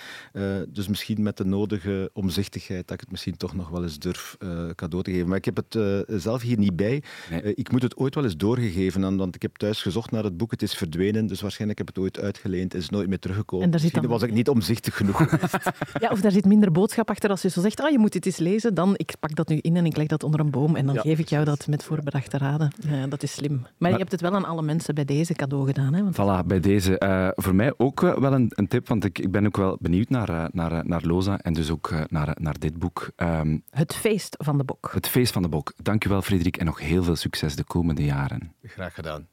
dus 0.68 0.88
misschien 0.88 1.22
met 1.22 1.36
de 1.36 1.44
nodige 1.44 2.10
omzichtigheid 2.12 2.88
dat 2.88 2.94
ik 2.94 3.00
het 3.00 3.10
misschien 3.10 3.36
toch 3.36 3.54
nog 3.54 3.68
wel 3.68 3.82
eens 3.82 3.98
durf 3.98 4.36
cadeau 4.74 5.02
te 5.02 5.10
geven. 5.10 5.28
Maar 5.28 5.36
ik 5.36 5.44
heb 5.44 5.56
het 5.56 5.78
zelf 6.22 6.42
hier 6.42 6.58
niet 6.58 6.76
bij. 6.76 7.02
Nee. 7.30 7.54
ik 7.54 7.72
moet 7.72 7.82
het 7.82 7.96
ooit 7.96 8.14
wel 8.14 8.24
eens 8.24 8.36
doorgegeven, 8.36 9.02
hebben, 9.02 9.18
want 9.18 9.34
ik 9.34 9.42
heb 9.42 9.56
thuis 9.56 9.82
gezocht 9.82 10.10
naar 10.10 10.24
het 10.24 10.36
boek. 10.36 10.50
Het 10.50 10.62
is 10.62 10.74
verdwenen, 10.74 11.26
dus 11.26 11.40
waarschijnlijk 11.40 11.78
heb 11.78 11.88
ik 11.88 11.94
het 11.94 12.04
ooit 12.04 12.20
uitgeleend. 12.20 12.74
is 12.74 12.90
nooit 12.90 13.08
meer 13.08 13.18
teruggekomen. 13.18 13.64
En 13.64 13.70
misschien 13.70 14.02
dan... 14.02 14.10
was 14.10 14.22
ik 14.22 14.32
niet 14.32 14.48
omzichtig 14.48 14.96
genoeg. 14.96 15.18
ja, 16.02 16.08
of 16.10 16.20
daar 16.20 16.32
zit 16.32 16.44
minder 16.44 16.72
boodschap 16.72 17.10
achter 17.10 17.30
als 17.30 17.42
je 17.42 17.48
zo 17.48 17.60
zegt, 17.60 17.80
ah, 17.80 17.90
je 17.90 17.98
moet 17.98 18.12
dit 18.12 18.26
eens 18.26 18.36
lezen. 18.36 18.74
Dan, 18.74 18.94
ik 18.96 19.14
pak 19.20 19.34
dat 19.34 19.48
nu 19.48 19.58
in 19.60 19.76
en 19.76 19.86
ik 19.86 19.96
leg 19.96 20.06
dat 20.06 20.22
onder 20.22 20.40
een 20.40 20.50
boom 20.50 20.76
en 20.76 20.86
dan 20.86 20.94
ja. 20.94 21.00
geef 21.00 21.18
ik 21.18 21.28
jou 21.28 21.44
dat 21.44 21.65
met 21.68 21.84
voorbedachte 21.84 22.38
raden. 22.38 22.72
Ja, 22.88 23.06
dat 23.06 23.22
is 23.22 23.32
slim. 23.32 23.56
Maar, 23.60 23.70
maar, 23.78 23.90
je 23.90 23.96
hebt 23.96 24.10
het 24.10 24.20
wel 24.20 24.34
aan 24.34 24.44
alle 24.44 24.62
mensen 24.62 24.94
bij 24.94 25.04
deze 25.04 25.34
cadeau 25.34 25.66
gedaan. 25.66 25.94
Hè? 25.94 26.02
Want... 26.02 26.14
Voilà, 26.14 26.46
bij 26.46 26.60
deze. 26.60 27.00
Uh, 27.02 27.28
voor 27.34 27.54
mij 27.54 27.74
ook 27.76 28.00
wel 28.00 28.32
een, 28.32 28.52
een, 28.54 28.68
tip, 28.68 28.88
want 28.88 29.04
ik, 29.04 29.18
ik 29.18 29.30
ben 29.30 29.46
ook 29.46 29.56
wel 29.56 29.76
benieuwd 29.80 30.08
naar, 30.08 30.30
uh, 30.30 30.44
naar, 30.50 30.86
naar 30.86 31.02
Loza 31.04 31.38
en 31.38 31.52
dus 31.52 31.70
ook 31.70 31.90
uh, 31.90 32.00
naar, 32.08 32.36
naar 32.40 32.58
dit 32.58 32.78
boek. 32.78 33.10
Um, 33.16 33.62
het 33.70 33.94
feest 33.94 34.36
van 34.38 34.58
de 34.58 34.64
bok. 34.64 34.90
Het 34.92 35.08
feest 35.08 35.32
van 35.32 35.42
de 35.42 35.48
bok. 35.48 35.72
Dankjewel 35.82 36.22
Frederik 36.22 36.56
en 36.56 36.66
nog 36.66 36.80
heel 36.80 37.02
veel 37.02 37.16
succes 37.16 37.56
de 37.56 37.64
komende 37.64 38.04
jaren. 38.04 38.52
Graag 38.62 38.94
gedaan. 38.94 39.26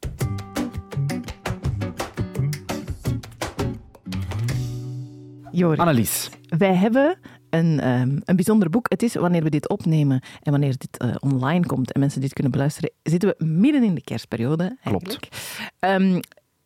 Joris. 5.51 5.79
Annelies. 5.79 6.29
Wij 6.57 6.75
hebben 6.75 7.18
een, 7.53 7.88
um, 7.88 8.21
een 8.25 8.35
bijzonder 8.35 8.69
boek. 8.69 8.89
Het 8.89 9.03
is 9.03 9.15
wanneer 9.15 9.44
we 9.44 9.50
dit 9.50 9.69
opnemen 9.69 10.21
en 10.41 10.51
wanneer 10.51 10.75
dit 10.77 11.03
uh, 11.03 11.15
online 11.19 11.65
komt 11.65 11.91
en 11.91 12.00
mensen 12.00 12.21
dit 12.21 12.33
kunnen 12.33 12.51
beluisteren, 12.51 12.91
zitten 13.03 13.35
we 13.38 13.45
midden 13.45 13.83
in 13.83 13.95
de 13.95 14.03
kerstperiode. 14.03 14.77
Eigenlijk. 14.83 15.19
Klopt. 15.19 15.38
Um, 15.79 16.13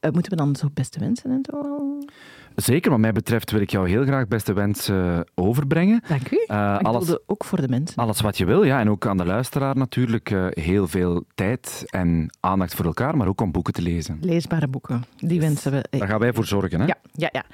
uh, 0.02 0.12
moeten 0.12 0.32
we 0.32 0.36
dan 0.36 0.56
zo 0.56 0.70
beste 0.74 1.00
wensen 1.00 1.32
en 1.32 1.46
zo? 1.52 1.98
Zeker, 2.58 2.92
wat 2.92 3.00
mij 3.00 3.12
betreft 3.12 3.52
wil 3.52 3.62
ik 3.62 3.70
jou 3.70 3.90
heel 3.90 4.04
graag 4.04 4.28
beste 4.28 4.54
wensen 4.54 5.28
overbrengen. 5.36 6.04
Dank 6.08 6.32
u. 6.32 6.46
Uh, 6.48 6.78
alles, 6.78 7.28
ook 7.28 7.44
voor 7.46 7.62
de 7.62 7.68
mensen. 7.68 7.96
Alles 7.96 8.22
wat 8.22 8.38
je 8.38 8.46
wil, 8.46 8.64
ja. 8.64 8.80
En 8.80 8.90
ook 8.90 9.08
aan 9.08 9.18
de 9.18 9.26
luisteraar 9.26 9.76
natuurlijk 9.76 10.30
uh, 10.30 10.48
heel 10.50 10.88
veel 10.88 11.24
tijd 11.36 11.84
en 11.86 12.38
aandacht 12.40 12.76
voor 12.76 12.86
elkaar, 12.86 13.18
maar 13.18 13.28
ook 13.28 13.42
om 13.42 13.52
boeken 13.52 13.74
te 13.74 13.82
lezen. 13.82 14.18
Leesbare 14.22 14.68
boeken, 14.68 15.04
die 15.18 15.40
wensen 15.40 15.72
we. 15.72 15.86
Daar 15.90 16.08
gaan 16.08 16.20
wij 16.20 16.34
voor 16.34 16.46
zorgen, 16.46 16.80
hè? 16.80 16.86
Ja, 16.86 16.98
ja, 17.12 17.30
ja. 17.32 17.46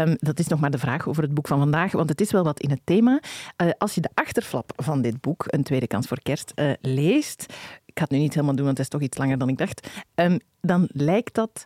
Um, 0.00 0.16
dat 0.18 0.38
is 0.38 0.46
nog 0.46 0.60
maar 0.60 0.70
de 0.70 0.78
vraag 0.78 1.08
over 1.08 1.22
het 1.22 1.34
boek 1.34 1.46
van 1.46 1.58
vandaag, 1.58 1.92
want 1.92 2.08
het 2.08 2.20
is 2.20 2.32
wel 2.32 2.44
wat 2.44 2.60
in 2.60 2.70
het 2.70 2.80
thema. 2.84 3.20
Uh, 3.62 3.70
als 3.78 3.94
je 3.94 4.00
de 4.00 4.10
achterflap 4.14 4.72
van 4.76 5.02
dit 5.02 5.20
boek, 5.20 5.44
Een 5.46 5.62
Tweede 5.62 5.86
Kans 5.86 6.06
voor 6.06 6.22
Kerst, 6.22 6.52
leest, 6.80 7.42
ik 7.84 7.98
ga 7.98 8.02
het 8.02 8.10
nu 8.10 8.18
niet 8.18 8.34
helemaal 8.34 8.56
doen, 8.56 8.64
want 8.64 8.78
het 8.78 8.86
is 8.86 8.92
toch 8.92 9.02
iets 9.02 9.18
langer 9.18 9.38
dan 9.38 9.48
ik 9.48 9.58
dacht, 9.58 9.88
um, 10.14 10.38
dan 10.60 10.88
lijkt 10.92 11.34
dat 11.34 11.62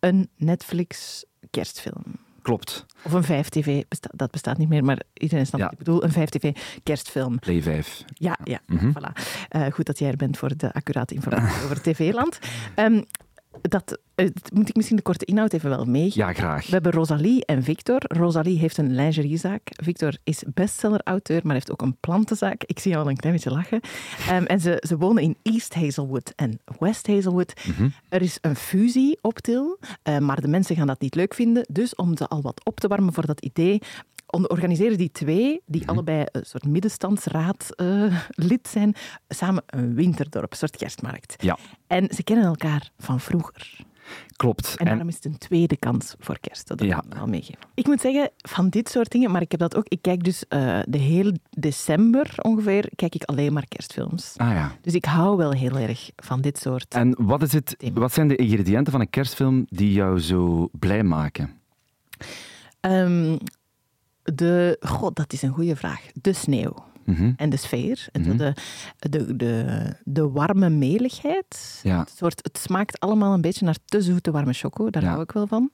een 0.00 0.28
Netflix 0.36 1.24
kerstfilm. 1.50 2.24
Klopt. 2.46 2.86
Of 3.02 3.12
een 3.12 3.24
5TV, 3.24 3.88
besta 3.88 4.08
dat 4.14 4.30
bestaat 4.30 4.58
niet 4.58 4.68
meer, 4.68 4.84
maar 4.84 5.02
iedereen 5.12 5.46
snapt 5.46 5.62
ja. 5.62 5.70
wat 5.70 5.78
ik 5.78 5.84
bedoel. 5.84 6.04
Een 6.04 6.12
5TV 6.12 6.60
kerstfilm. 6.82 7.38
Play 7.38 7.62
5. 7.62 8.04
Ja, 8.14 8.38
ja, 8.44 8.60
mm 8.66 8.78
-hmm. 8.78 8.92
voilà. 8.92 9.22
Uh, 9.50 9.66
goed 9.72 9.86
dat 9.86 9.98
jij 9.98 10.10
er 10.10 10.16
bent 10.16 10.38
voor 10.38 10.56
de 10.56 10.72
accurate 10.72 11.14
informatie 11.14 11.62
over 11.64 11.80
TV-land. 11.80 12.38
Um, 12.76 13.04
dat 13.62 13.98
uh, 14.16 14.28
moet 14.52 14.68
ik 14.68 14.76
misschien 14.76 14.96
de 14.96 15.02
korte 15.02 15.24
inhoud 15.24 15.52
even 15.52 15.70
wel 15.70 15.84
meegeven. 15.84 16.26
Ja, 16.26 16.32
graag. 16.32 16.66
We 16.66 16.72
hebben 16.72 16.92
Rosalie 16.92 17.44
en 17.44 17.62
Victor. 17.62 18.02
Rosalie 18.06 18.58
heeft 18.58 18.78
een 18.78 18.94
lingeriezaak. 18.94 19.62
Victor 19.64 20.16
is 20.24 20.42
bestseller-auteur, 20.54 21.40
maar 21.44 21.54
heeft 21.54 21.72
ook 21.72 21.82
een 21.82 21.96
plantenzaak. 22.00 22.64
Ik 22.64 22.78
zie 22.78 22.90
jou 22.90 23.04
al 23.04 23.10
een 23.10 23.16
klein 23.16 23.34
beetje 23.34 23.50
lachen. 23.50 23.80
Um, 24.30 24.44
en 24.44 24.60
ze, 24.60 24.82
ze 24.86 24.96
wonen 24.96 25.22
in 25.22 25.36
East 25.42 25.74
Hazelwood 25.74 26.32
en 26.36 26.60
West 26.78 27.06
Hazelwood. 27.06 27.52
Mm 27.66 27.74
-hmm. 27.74 27.92
Er 28.08 28.22
is 28.22 28.38
een 28.40 28.56
fusie 28.56 29.18
op 29.20 29.38
Til, 29.38 29.78
uh, 30.08 30.18
maar 30.18 30.40
de 30.40 30.48
mensen 30.48 30.76
gaan 30.76 30.86
dat 30.86 31.00
niet 31.00 31.14
leuk 31.14 31.34
vinden. 31.34 31.66
Dus 31.68 31.94
om 31.94 32.16
ze 32.16 32.28
al 32.28 32.42
wat 32.42 32.64
op 32.64 32.80
te 32.80 32.88
warmen 32.88 33.12
voor 33.12 33.26
dat 33.26 33.40
idee, 33.40 33.82
organiseren 34.26 34.98
die 34.98 35.12
twee, 35.12 35.60
die 35.66 35.80
mm-hmm. 35.80 35.88
allebei 35.88 36.24
een 36.32 36.46
soort 36.46 36.66
middenstandsraad 36.66 37.68
uh, 37.76 38.20
lid 38.28 38.68
zijn, 38.68 38.94
samen 39.28 39.62
een 39.66 39.94
winterdorp, 39.94 40.50
een 40.50 40.56
soort 40.56 40.76
kerstmarkt. 40.76 41.42
Ja. 41.42 41.58
En 41.86 42.08
ze 42.14 42.22
kennen 42.22 42.44
elkaar 42.44 42.90
van 42.98 43.20
vroeger. 43.20 43.84
Klopt. 44.36 44.74
En 44.76 44.84
daarom 44.84 45.08
is 45.08 45.14
het 45.14 45.24
een 45.24 45.38
tweede 45.38 45.76
kans 45.76 46.14
voor 46.18 46.38
kerst. 46.40 46.68
Dat 46.68 46.82
Ja. 46.82 47.04
ik 47.08 47.14
wel 47.14 47.26
meegeven. 47.26 47.60
Ik 47.74 47.86
moet 47.86 48.00
zeggen, 48.00 48.30
van 48.36 48.68
dit 48.68 48.88
soort 48.88 49.10
dingen, 49.10 49.30
maar 49.30 49.40
ik 49.40 49.50
heb 49.50 49.60
dat 49.60 49.76
ook. 49.76 49.88
Ik 49.88 50.02
kijk 50.02 50.24
dus 50.24 50.44
eh, 50.48 50.78
de 50.88 50.98
hele 50.98 51.34
december 51.50 52.34
ongeveer, 52.42 52.90
kijk 52.94 53.14
ik 53.14 53.22
alleen 53.22 53.52
maar 53.52 53.66
kerstfilms. 53.68 54.34
Ah 54.36 54.50
ja. 54.50 54.72
Dus 54.80 54.94
ik 54.94 55.04
hou 55.04 55.36
wel 55.36 55.52
heel 55.52 55.78
erg 55.78 56.10
van 56.16 56.40
dit 56.40 56.58
soort. 56.58 56.94
En 56.94 57.14
wat, 57.18 57.42
is 57.42 57.52
het, 57.52 57.74
Thema. 57.78 58.00
wat 58.00 58.12
zijn 58.12 58.28
de 58.28 58.36
ingrediënten 58.36 58.92
van 58.92 59.00
een 59.00 59.10
kerstfilm 59.10 59.66
die 59.68 59.92
jou 59.92 60.20
zo 60.20 60.68
blij 60.72 61.02
maken? 61.02 61.60
Ehm, 62.80 63.36
de, 64.34 64.76
god, 64.80 65.16
dat 65.16 65.32
is 65.32 65.42
een 65.42 65.52
goede 65.52 65.76
vraag. 65.76 66.00
De 66.14 66.32
sneeuw 66.32 66.74
Mhm. 67.06 67.32
en 67.36 67.50
de 67.50 67.56
sfeer. 67.56 68.06
Mhm. 68.12 68.36
de, 68.36 68.52
de, 68.98 69.36
de, 69.36 69.64
de 70.04 70.28
warme 70.30 70.70
meligheid. 70.70 71.80
Ja. 71.82 71.98
Het, 71.98 72.12
soort, 72.16 72.40
het 72.42 72.58
smaakt 72.58 73.00
allemaal 73.00 73.34
een 73.34 73.40
beetje 73.40 73.64
naar 73.64 73.76
te 73.84 74.02
zoete 74.02 74.30
warme 74.30 74.52
choco. 74.52 74.90
Daar 74.90 75.02
Ja. 75.02 75.08
hou 75.08 75.22
ik 75.22 75.32
wel 75.32 75.46
van. 75.46 75.70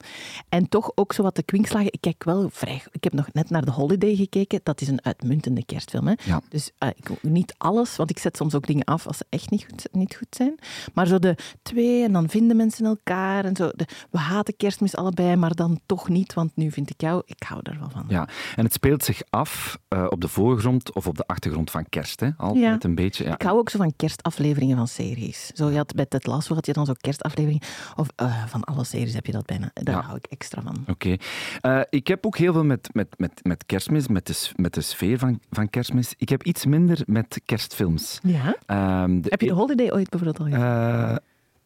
En 0.49 0.69
toch 0.69 0.91
ook 0.95 1.13
zo 1.13 1.23
wat 1.23 1.35
de 1.35 1.43
kwinkslagen. 1.43 1.91
Ik 1.91 2.01
kijk 2.01 2.23
wel 2.23 2.49
vrij... 2.51 2.81
Ik 2.91 3.03
heb 3.03 3.13
nog 3.13 3.27
net 3.33 3.49
naar 3.49 3.63
The 3.63 3.71
Holiday 3.71 4.15
gekeken. 4.15 4.59
Dat 4.63 4.81
is 4.81 4.87
een 4.87 5.03
uitmuntende 5.05 5.65
kerstfilm. 5.65 6.07
Hè? 6.07 6.13
Ja. 6.23 6.41
Dus 6.49 6.71
eh, 6.77 6.87
ik, 6.95 7.09
niet 7.23 7.53
alles, 7.57 7.95
want 7.95 8.09
ik 8.09 8.17
zet 8.19 8.37
soms 8.37 8.55
ook 8.55 8.67
dingen 8.67 8.83
af 8.83 9.07
als 9.07 9.17
ze 9.17 9.25
echt 9.29 9.49
niet 9.49 9.65
goed, 9.69 9.87
niet 9.91 10.15
goed 10.15 10.27
zijn. 10.35 10.55
Maar 10.93 11.07
zo 11.07 11.19
de 11.19 11.35
twee, 11.61 12.03
en 12.03 12.11
dan 12.11 12.29
vinden 12.29 12.57
mensen 12.57 12.85
elkaar. 12.85 13.45
En 13.45 13.55
zo 13.55 13.71
de, 13.75 13.85
we 14.11 14.17
haten 14.17 14.55
kerstmis 14.57 14.95
allebei, 14.95 15.35
maar 15.35 15.55
dan 15.55 15.79
toch 15.85 16.09
niet, 16.09 16.33
want 16.33 16.51
nu 16.55 16.71
vind 16.71 16.89
ik 16.89 17.01
jou... 17.01 17.21
Ik 17.25 17.43
hou 17.43 17.61
daar 17.61 17.79
wel 17.79 17.89
van. 17.89 18.05
Ja, 18.07 18.27
en 18.55 18.63
het 18.63 18.73
speelt 18.73 19.03
zich 19.03 19.21
af 19.29 19.77
eh, 19.87 20.05
op 20.09 20.21
de 20.21 20.27
voorgrond 20.27 20.93
of 20.93 21.07
op 21.07 21.17
de 21.17 21.22
achtergrond 21.25 21.71
van 21.71 21.85
kerst. 21.89 22.19
Hè? 22.19 22.29
Altijd 22.37 22.63
Ja. 22.63 22.77
een 22.89 22.95
beetje. 22.95 23.23
Ja. 23.23 23.33
Ik 23.33 23.41
hou 23.41 23.57
ook 23.57 23.69
zo 23.69 23.77
van 23.77 23.93
kerstafleveringen 23.95 24.77
van 24.77 24.87
series. 24.87 25.51
Zo, 25.53 25.69
je 25.69 25.77
had 25.77 25.95
bij 25.95 26.05
Ted 26.05 26.25
Lasso 26.27 26.53
had 26.55 26.65
je 26.65 26.73
dan 26.73 26.85
zo 26.85 26.93
kerstafleveringen. 27.01 27.61
Of 27.95 28.07
eh, 28.15 28.45
van 28.45 28.63
alle 28.63 28.83
series 28.83 29.13
heb 29.13 29.25
je 29.25 29.31
dat 29.31 29.45
bijna. 29.45 29.71
Daar 29.73 29.95
Ja. 29.95 30.01
hou 30.01 30.17
ik 30.17 30.25
extra 30.25 30.61
van. 30.61 30.83
Oké. 30.87 31.15
Eh, 31.61 31.81
ik 31.89 32.07
heb 32.07 32.25
ook 32.25 32.37
heel 32.37 32.53
veel 32.53 32.63
met, 32.65 32.89
met, 32.93 33.07
met, 33.17 33.39
met 33.43 33.65
kerstmis, 33.65 34.07
met 34.07 34.27
de, 34.27 34.49
met 34.55 34.73
de 34.73 34.81
sfeer 34.81 35.17
van, 35.19 35.39
van 35.51 35.69
kerstmis. 35.69 36.13
Ik 36.17 36.29
heb 36.29 36.43
iets 36.43 36.65
minder 36.65 37.01
met 37.05 37.41
kerstfilms. 37.45 38.19
Ja? 38.23 38.55
Ehm, 38.65 39.21
de 39.21 39.27
Heb 39.29 39.41
je 39.41 39.47
de 39.47 39.53
Holiday 39.53 39.91
ooit 39.91 40.09
bijvoorbeeld 40.09 40.39
al 40.39 40.45
gezien? 40.45 40.61
Eh, 40.61 41.15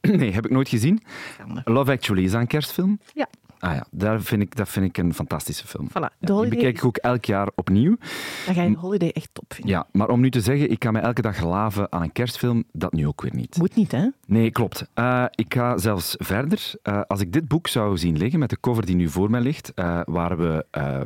nee, 0.20 0.32
heb 0.34 0.46
ik 0.46 0.52
nooit 0.52 0.70
gezien. 0.70 1.04
Love 1.64 1.92
Actually 1.92 2.24
is 2.24 2.32
dat 2.32 2.42
een 2.42 2.48
kerstfilm. 2.48 3.00
Ja. 3.14 3.28
Ah 3.60 3.74
ja, 3.74 3.86
daar 3.92 4.22
vind 4.22 4.42
ik, 4.42 4.56
dat 4.56 4.70
vind 4.70 4.86
ik 4.86 4.98
een 4.98 5.14
fantastische 5.14 5.68
film. 5.68 5.88
Voilà. 5.90 6.18
De 6.20 6.34
Die 6.42 6.50
bekijk 6.50 6.78
ik 6.78 6.86
ook 6.86 6.98
elk 6.98 7.26
jaar 7.26 7.50
opnieuw. 7.56 7.98
dan 8.46 8.56
ga 8.56 8.62
je 8.64 8.70
de 8.72 8.78
Holiday 8.78 9.10
echt 9.10 9.30
top 9.34 9.54
vinden. 9.54 9.74
Ja, 9.76 9.88
maar 9.92 10.10
om 10.10 10.20
nu 10.22 10.30
te 10.30 10.42
zeggen, 10.42 10.72
ik 10.72 10.80
kan 10.80 10.94
me 10.94 11.00
elke 11.00 11.22
dag 11.22 11.44
laven 11.44 11.92
aan 11.92 12.02
een 12.02 12.12
kerstfilm, 12.12 12.64
dat 12.72 12.94
nu 12.94 13.08
ook 13.08 13.22
weer 13.22 13.36
niet. 13.36 13.58
Moet 13.58 13.76
niet, 13.76 13.92
hè? 13.92 14.08
Nee, 14.26 14.52
klopt. 14.52 14.86
Eh, 14.94 15.26
ik 15.32 15.54
ga 15.54 15.78
zelfs 15.78 16.16
verder. 16.18 16.74
Eh, 16.82 17.02
als 17.08 17.22
ik 17.22 17.34
dit 17.34 17.48
boek 17.48 17.68
zou 17.68 17.98
zien 17.98 18.18
liggen, 18.18 18.40
met 18.40 18.50
de 18.50 18.60
cover 18.60 18.86
die 18.86 18.96
nu 18.96 19.10
voor 19.10 19.30
mij 19.30 19.42
ligt, 19.42 19.74
eh, 19.74 20.00
waar 20.06 20.38
we 20.38 20.66
eh, 20.72 21.00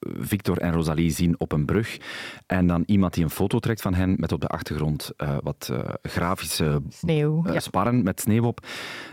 Victor 0.00 0.58
en 0.58 0.72
Rosalie 0.72 1.10
zien 1.10 1.34
op 1.40 1.52
een 1.52 1.64
brug, 1.64 1.98
en 2.46 2.66
dan 2.66 2.82
iemand 2.86 3.14
die 3.14 3.24
een 3.24 3.30
foto 3.30 3.58
trekt 3.58 3.80
van 3.82 3.94
hen, 3.94 4.14
met 4.18 4.32
op 4.32 4.40
de 4.40 4.46
achtergrond 4.46 5.10
eh, 5.16 5.36
wat 5.42 5.68
eh, 5.72 5.78
grafische 6.02 6.82
Sneeuw. 6.88 7.44
eh, 7.46 7.52
ja. 7.52 7.60
sparren 7.60 8.02
met 8.02 8.20
sneeuw 8.20 8.44
op, 8.44 8.66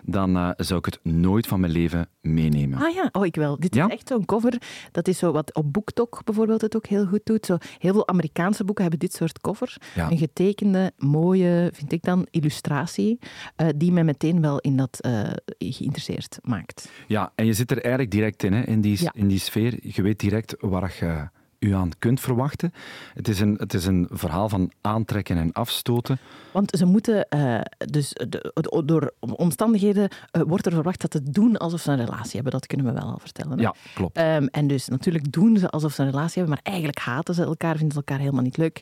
dan 0.04 0.54
zou 0.58 0.80
ik 0.80 0.86
het 0.86 1.00
nooit 1.04 1.48
van 1.48 1.60
mijn 1.60 1.72
leven 1.72 2.08
meenemen. 2.22 2.80
Ah 2.80 2.94
ja, 2.94 3.10
oh 3.12 3.26
ik 3.26 3.36
wel. 3.36 3.60
Dit 3.60 3.76
Ja? 3.76 3.86
is 3.86 3.92
echt 3.94 4.08
zo'n 4.08 4.26
cover. 4.26 4.62
Dat 4.92 5.08
is 5.08 5.18
zo 5.18 5.32
wat 5.32 5.56
op 5.56 5.74
BookTok 5.74 6.22
bijvoorbeeld 6.24 6.62
het 6.62 6.76
ook 6.76 6.86
heel 6.86 7.06
goed 7.06 7.22
doet. 7.24 7.46
Zo, 7.46 7.58
heel 7.78 7.94
veel 7.94 8.08
Amerikaanse 8.08 8.64
boeken 8.64 8.84
hebben 8.84 9.00
dit 9.08 9.14
soort 9.14 9.40
covers. 9.42 9.78
Ja. 9.96 10.12
Een 10.12 10.18
getekende, 10.18 10.92
mooie, 10.98 11.70
vind 11.74 11.92
ik 11.92 12.04
dan, 12.04 12.28
illustratie, 12.32 13.20
die 13.76 13.92
mij 13.92 14.04
meteen 14.04 14.42
wel 14.42 14.60
in 14.60 14.78
dat 14.78 15.08
geïnteresseerd 15.58 16.38
maakt. 16.42 16.92
Ja, 17.08 17.32
en 17.36 17.46
je 17.46 17.54
zit 17.54 17.72
er 17.72 17.78
eigenlijk 17.82 18.12
direct 18.12 18.44
in, 18.44 18.54
hè, 18.54 18.62
in, 18.64 18.82
die, 18.82 19.00
in 19.14 19.28
die 19.28 19.40
sfeer. 19.40 19.78
Je 19.82 20.02
weet 20.02 20.20
direct 20.20 20.56
waar 20.60 20.96
je 21.00 21.28
u 21.60 21.74
aan 21.74 21.90
kunt 22.00 22.20
verwachten. 22.20 22.74
Het 23.14 23.28
is 23.28 23.40
een, 23.40 23.56
het 23.60 23.74
is 23.74 23.86
een 23.86 24.08
verhaal 24.12 24.50
van 24.50 24.72
aantrekken 24.82 25.38
en 25.38 25.52
afstoten. 25.52 26.18
Want 26.52 26.72
ze 26.78 26.86
moeten, 26.86 27.30
eh, 27.30 27.62
dus 27.78 28.10
de- 28.14 28.28
de- 28.54 28.82
door 28.86 29.14
omstandigheden 29.20 30.10
eh, 30.32 30.42
wordt 30.48 30.66
er 30.66 30.72
verwacht 30.72 31.02
dat 31.02 31.12
ze 31.14 31.32
doen 31.32 31.58
alsof 31.58 31.82
ze 31.82 31.92
een 31.92 32.06
relatie 32.06 32.34
hebben. 32.34 32.52
Dat 32.52 32.66
kunnen 32.68 32.86
we 32.86 32.92
wel 32.92 33.10
al 33.12 33.20
vertellen. 33.20 33.58
hè? 33.58 33.64
Ja, 33.64 33.74
klopt. 33.94 34.18
Ehm, 34.18 34.46
en 34.52 34.68
dus 34.68 34.88
natuurlijk 34.88 35.32
doen 35.32 35.58
ze 35.58 35.70
alsof 35.70 35.94
ze 35.94 36.02
een 36.04 36.10
relatie 36.10 36.42
hebben, 36.42 36.54
maar 36.64 36.74
eigenlijk 36.74 37.06
haten 37.06 37.34
ze 37.34 37.44
elkaar, 37.44 37.74
vinden 37.76 37.92
ze 37.92 37.98
elkaar 37.98 38.20
helemaal 38.20 38.44
niet 38.44 38.58
leuk. 38.58 38.82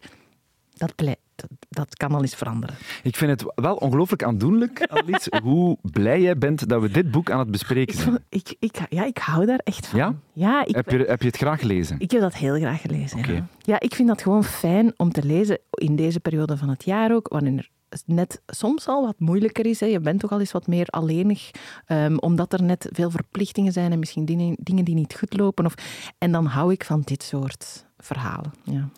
Dat, 0.74 0.96
plei- 0.96 1.16
dat, 1.38 1.50
dat 1.70 1.96
kan 1.96 2.12
al 2.14 2.22
eens 2.22 2.36
veranderen. 2.36 2.76
Ik 3.04 3.16
vind 3.16 3.32
het 3.32 3.52
wel 3.56 3.76
ongelooflijk 3.76 4.24
aandoenlijk, 4.24 4.88
Alice, 4.88 5.32
hoe 5.44 5.78
blij 5.82 6.22
jij 6.22 6.38
bent 6.38 6.70
dat 6.70 6.82
we 6.82 6.90
dit 6.90 7.12
boek 7.12 7.32
aan 7.32 7.40
het 7.40 7.52
bespreken 7.52 7.96
zijn. 7.98 8.24
ik, 8.30 8.56
ik, 8.60 8.80
ja, 8.90 9.06
ik 9.06 9.18
hou 9.18 9.46
daar 9.46 9.62
echt 9.64 9.88
van. 9.88 10.00
Ja? 10.00 10.16
Ja, 10.34 10.66
ik, 10.66 10.76
Heb 10.76 10.90
je, 10.90 10.98
heb 10.98 11.22
je 11.22 11.28
het 11.28 11.38
graag 11.38 11.60
gelezen? 11.60 12.00
ik 12.00 12.12
heb 12.12 12.22
dat 12.22 12.36
heel 12.36 12.56
graag 12.56 12.82
gelezen. 12.82 13.34
Ja. 13.34 13.48
ja, 13.60 13.80
ik 13.80 13.96
vind 13.96 14.08
dat 14.08 14.22
gewoon 14.22 14.44
fijn 14.44 14.94
om 14.98 15.12
te 15.12 15.24
lezen 15.24 15.60
in 15.70 15.96
deze 15.96 16.20
periode 16.20 16.58
van 16.58 16.70
het 16.70 16.86
jaar 16.86 17.14
ook, 17.14 17.28
wanneer 17.28 17.70
het 17.90 18.04
net 18.06 18.42
soms 18.48 18.88
al 18.88 19.06
wat 19.06 19.20
moeilijker 19.20 19.66
is. 19.66 19.80
Hè. 19.80 19.86
Je 19.86 20.00
bent 20.00 20.20
toch 20.20 20.32
al 20.32 20.40
eens 20.40 20.52
wat 20.52 20.68
meer 20.68 20.88
alleenig, 20.88 21.52
ehm, 21.86 22.18
omdat 22.18 22.54
er 22.54 22.64
net 22.64 22.90
veel 22.92 23.12
verplichtingen 23.12 23.72
zijn 23.72 23.92
en 23.92 24.00
misschien 24.00 24.26
dingen, 24.26 24.56
dingen 24.60 24.86
die 24.86 24.96
niet 24.96 25.16
goed 25.16 25.38
lopen. 25.38 25.66
Of, 25.66 25.74
en 26.18 26.32
dan 26.32 26.46
hou 26.46 26.72
ik 26.72 26.84
van 26.84 27.02
dit 27.02 27.24
soort 27.24 27.86
verhalen. 27.98 28.54
Ja. 28.64 28.90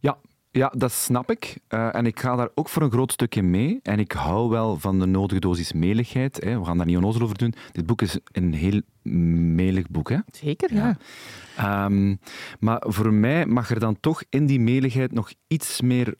Ja, 0.00 0.16
ja 0.56 0.72
dat 0.76 0.92
snap 0.92 1.30
ik. 1.30 1.58
Eh, 1.68 1.94
en 1.94 2.06
ik 2.06 2.20
ga 2.20 2.36
daar 2.36 2.48
ook 2.54 2.68
voor 2.68 2.82
een 2.82 2.90
groot 2.90 3.12
stukje 3.12 3.42
mee. 3.42 3.80
En 3.82 3.98
ik 3.98 4.12
hou 4.12 4.48
wel 4.48 4.78
van 4.78 5.00
de 5.00 5.06
nodige 5.06 5.40
dosis 5.40 5.72
meligheid. 5.72 6.44
Hè. 6.44 6.58
We 6.58 6.64
gaan 6.64 6.76
daar 6.76 6.86
niet 6.86 6.96
onnozel 6.96 7.22
over 7.22 7.38
doen. 7.38 7.54
Dit 7.72 7.86
boek 7.86 8.02
is 8.02 8.18
een 8.32 8.54
heel 8.54 8.80
melig 9.54 9.88
boek. 9.88 10.08
Hè. 10.08 10.18
Zeker, 10.30 10.74
ja. 10.74 10.96
Ja. 11.56 11.84
Ehm, 11.84 12.14
maar 12.60 12.82
voor 12.86 13.12
mij 13.12 13.46
mag 13.46 13.70
er 13.70 13.80
dan 13.80 14.00
toch 14.00 14.22
in 14.28 14.46
die 14.46 14.60
meligheid 14.60 15.12
nog 15.12 15.32
iets 15.46 15.80
meer 15.80 16.14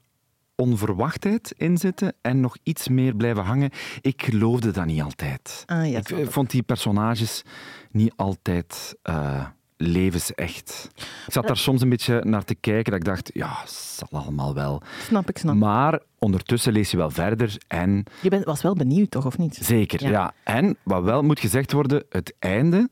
onverwachtheid 0.56 1.54
in 1.56 1.78
zitten 1.78 2.14
en 2.20 2.40
nog 2.40 2.56
iets 2.62 2.88
meer 2.88 3.16
blijven 3.16 3.44
hangen. 3.44 3.70
Ik 4.00 4.22
geloofde 4.22 4.70
dat 4.70 4.86
niet 4.86 5.02
altijd. 5.02 5.62
Ah, 5.66 5.90
ja, 5.90 5.98
ik 5.98 6.10
eh, 6.10 6.26
vond 6.26 6.50
die 6.50 6.62
personages 6.62 7.42
niet 7.90 8.12
altijd 8.16 8.96
eh, 9.02 9.46
levensecht. 9.76 10.90
Ik 11.26 11.32
zat 11.32 11.46
daar 11.46 11.56
soms 11.56 11.80
een 11.82 11.88
beetje 11.88 12.20
naar 12.24 12.44
te 12.44 12.54
kijken 12.54 12.90
dat 12.92 13.00
ik 13.00 13.06
dacht, 13.06 13.30
ja, 13.34 13.56
zal 13.66 14.08
allemaal 14.10 14.54
wel. 14.54 14.82
Snap 15.06 15.28
ik, 15.28 15.38
snap. 15.38 15.54
Maar 15.54 16.00
ondertussen 16.18 16.72
lees 16.72 16.90
je 16.90 16.96
wel 16.96 17.10
verder 17.10 17.56
en 17.68 18.04
Je 18.22 18.28
bent, 18.28 18.44
was 18.44 18.62
wel 18.62 18.74
benieuwd, 18.74 19.10
toch, 19.10 19.26
of 19.26 19.38
niet? 19.38 19.58
Zeker, 19.60 20.02
Ja. 20.02 20.10
ja. 20.10 20.32
En 20.44 20.76
wat 20.82 21.02
wel 21.02 21.22
moet 21.22 21.40
gezegd 21.40 21.72
worden, 21.72 22.04
het 22.08 22.34
einde, 22.38 22.88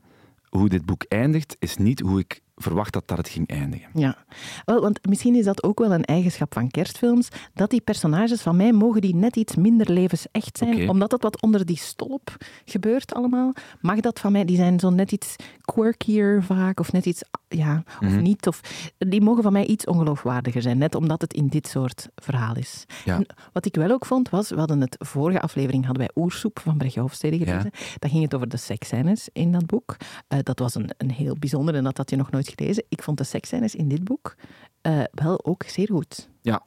hoe 0.49 0.69
dit 0.69 0.85
boek 0.85 1.03
eindigt, 1.07 1.55
is 1.59 1.77
niet 1.77 1.99
hoe 1.99 2.19
ik 2.19 2.41
verwacht 2.55 2.93
had 2.93 3.07
dat 3.07 3.17
het 3.17 3.29
ging 3.29 3.47
eindigen. 3.47 3.89
Ja, 3.93 4.17
wel, 4.65 4.81
want 4.81 5.07
misschien 5.07 5.35
is 5.35 5.45
dat 5.45 5.63
ook 5.63 5.79
wel 5.79 5.91
een 5.93 6.05
eigenschap 6.05 6.53
van 6.53 6.71
kerstfilms, 6.71 7.27
dat 7.53 7.69
die 7.69 7.81
personages 7.81 8.41
van 8.41 8.55
mij 8.55 8.71
mogen 8.71 9.01
die 9.01 9.15
net 9.15 9.35
iets 9.35 9.55
minder 9.55 9.91
levensecht 9.91 10.57
zijn, 10.57 10.89
omdat 10.89 11.11
het 11.11 11.23
wat 11.23 11.41
onder 11.41 11.65
die 11.65 11.77
stolp 11.77 12.37
gebeurt 12.65 13.13
allemaal. 13.13 13.53
Mag 13.81 13.99
dat 13.99 14.19
van 14.19 14.31
mij, 14.31 14.45
die 14.45 14.57
zijn 14.57 14.79
zo 14.79 14.89
net 14.89 15.11
iets 15.11 15.35
quirkier 15.61 16.43
vaak, 16.43 16.79
of 16.79 16.91
net 16.91 17.05
iets, 17.05 17.23
ja, 17.57 17.83
of 17.85 18.09
Mhm. 18.09 18.21
niet, 18.21 18.47
of 18.47 18.61
die 18.97 19.21
mogen 19.21 19.43
van 19.43 19.53
mij 19.53 19.65
iets 19.65 19.85
ongeloofwaardiger 19.85 20.61
zijn, 20.61 20.77
net 20.77 20.95
omdat 20.95 21.21
het 21.21 21.33
in 21.33 21.47
dit 21.47 21.67
soort 21.67 22.09
verhaal 22.15 22.55
is. 22.55 22.85
Ja. 23.05 23.21
Wat 23.53 23.65
ik 23.65 23.75
wel 23.75 23.91
ook 23.91 24.05
vond, 24.05 24.29
was, 24.29 24.49
we 24.49 24.55
hadden 24.57 24.81
het 24.81 24.95
vorige 24.99 25.41
aflevering, 25.41 25.85
hadden 25.85 26.05
wij 26.13 26.23
Oersoep 26.23 26.59
van 26.59 26.77
Brechtje 26.77 26.99
Hofstede 27.01 27.37
gelezen, 27.37 27.71
dan 27.99 28.09
ging 28.09 28.23
het 28.23 28.35
over 28.35 28.49
de 28.49 28.57
seksscènes 28.57 29.29
in 29.33 29.51
dat 29.51 29.65
boek. 29.65 29.97
Eh, 30.27 30.39
dat 30.43 30.59
was 30.59 30.75
een, 30.75 30.89
een 30.97 31.11
heel 31.11 31.35
bijzonder 31.39 31.75
en 31.75 31.83
dat 31.83 31.97
had 31.97 32.09
je 32.09 32.15
nog 32.15 32.31
nooit 32.31 32.53
gelezen. 32.55 32.83
Ik 32.89 33.03
vond 33.03 33.17
de 33.17 33.23
seksscènes 33.23 33.75
in 33.75 33.87
dit 33.87 34.03
boek 34.03 34.35
eh, 34.81 34.99
wel 35.11 35.45
ook 35.45 35.63
zeer 35.63 35.87
goed. 35.91 36.29
Ja. 36.41 36.63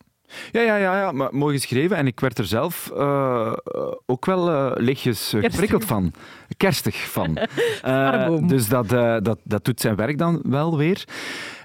Ja, 0.52 0.60
ja, 0.60 0.76
ja, 0.76 0.98
ja, 0.98 1.12
maar 1.12 1.28
mooi 1.32 1.54
geschreven. 1.54 1.96
En 1.96 2.06
ik 2.06 2.20
werd 2.20 2.38
er 2.38 2.46
zelf 2.46 2.90
eh, 2.96 3.52
eh, 3.64 3.92
ook 4.06 4.26
wel 4.26 4.50
eh, 4.50 4.70
lichtjes 4.74 5.34
geprikkeld 5.40 5.84
van. 5.84 6.12
Kerstig 6.56 7.10
van. 7.10 7.38
Dus 8.46 8.68
dat, 8.68 8.88
dat, 9.24 9.38
dat 9.44 9.64
doet 9.64 9.80
zijn 9.80 9.96
werk 9.96 10.18
dan 10.18 10.40
wel 10.42 10.76
weer. 10.76 11.04